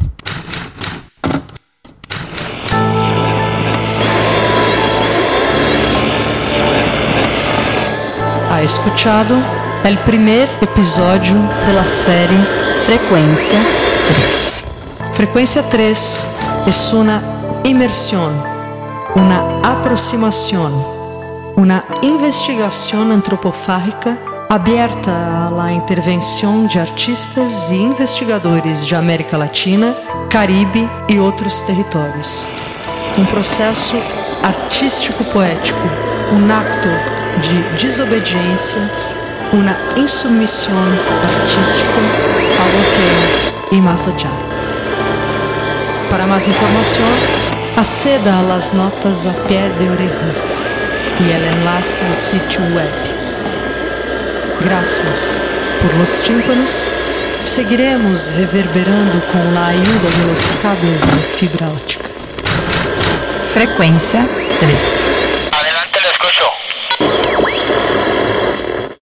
[8.49, 9.36] Ha escuchado
[9.84, 13.66] el primer episodio de la serie Frecuencia
[14.08, 14.66] 3.
[15.14, 16.28] Frecuencia 3
[16.68, 17.22] es una
[17.64, 18.34] inmersión,
[19.16, 20.74] una aproximación,
[21.56, 24.18] una investigación antropofágica
[24.50, 29.96] abierta a la intervención de artistas e investigadores de América Latina,
[30.30, 32.50] Caribe e outros territórios.
[33.18, 33.96] Um processo
[34.44, 35.80] artístico-poético,
[36.34, 36.90] um acto
[37.40, 38.92] de desobediência,
[39.54, 40.76] uma insubmissão
[41.22, 42.43] artística
[43.71, 44.32] e mais allá.
[46.09, 47.05] Para mais informação,
[47.76, 50.63] aceda a las notas a pé de orejas
[51.19, 52.91] e el enlace al sitio web.
[54.61, 55.41] Gracias
[55.82, 56.89] por los tímpanos.
[57.43, 62.09] Seguiremos reverberando com la ayuda de los cables de fibra óptica.
[63.53, 64.28] Frecuencia
[64.59, 65.09] 3.
[65.51, 66.45] Adelante, lo escucho.